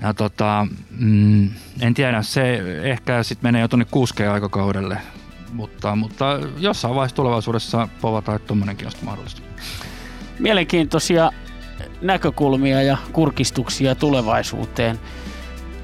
Ja 0.02 0.13
tota, 0.13 0.68
mm, 1.00 1.50
en 1.82 1.94
tiedä, 1.94 2.22
se 2.22 2.62
ehkä 2.84 3.24
sitten 3.24 3.48
menee 3.48 3.62
jo 3.62 3.68
tuonne 3.68 3.86
6G-aikakaudelle 3.86 4.98
mutta, 5.56 5.96
mutta 5.96 6.39
jossain 6.58 6.96
vaiheessa 6.96 7.15
tulevaisuudessa 7.15 7.88
povataan, 8.02 8.36
että 8.36 8.48
tuommoinenkin 8.48 8.88
olisi 8.88 9.06
mahdollista. 9.06 9.41
Mielenkiintoisia 10.39 11.32
näkökulmia 12.02 12.82
ja 12.82 12.98
kurkistuksia 13.12 13.96
tulevaisuuteen. 13.96 15.00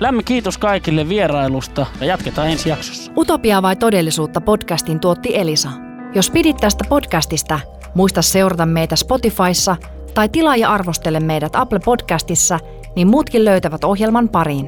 Lämmin 0.01 0.25
kiitos 0.25 0.57
kaikille 0.57 1.09
vierailusta 1.09 1.85
ja 1.99 2.05
jatketaan 2.05 2.49
ensi 2.49 2.69
jaksossa. 2.69 3.11
Utopia 3.17 3.61
vai 3.61 3.75
todellisuutta 3.75 4.41
podcastin 4.41 4.99
tuotti 4.99 5.37
Elisa. 5.37 5.69
Jos 6.15 6.29
pidit 6.29 6.57
tästä 6.57 6.83
podcastista, 6.89 7.59
muista 7.95 8.21
seurata 8.21 8.65
meitä 8.65 8.95
Spotifyssa 8.95 9.75
tai 10.13 10.29
tilaa 10.29 10.55
ja 10.55 10.69
arvostele 10.69 11.19
meidät 11.19 11.55
Apple 11.55 11.79
Podcastissa, 11.85 12.59
niin 12.95 13.07
muutkin 13.07 13.45
löytävät 13.45 13.83
ohjelman 13.83 14.29
pariin. 14.29 14.67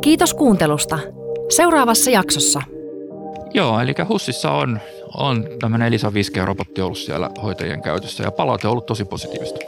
Kiitos 0.00 0.34
kuuntelusta. 0.34 0.98
Seuraavassa 1.48 2.10
jaksossa– 2.10 2.62
Joo, 3.54 3.80
eli 3.80 3.94
HUSissa 4.08 4.50
on, 4.50 4.80
on 5.16 5.44
tämmöinen 5.60 5.88
Elisa 5.88 6.08
5G-robotti 6.08 6.80
ollut 6.82 6.98
siellä 6.98 7.30
hoitajien 7.42 7.82
käytössä 7.82 8.24
ja 8.24 8.30
palaute 8.30 8.66
on 8.66 8.70
ollut 8.70 8.86
tosi 8.86 9.04
positiivista. 9.04 9.60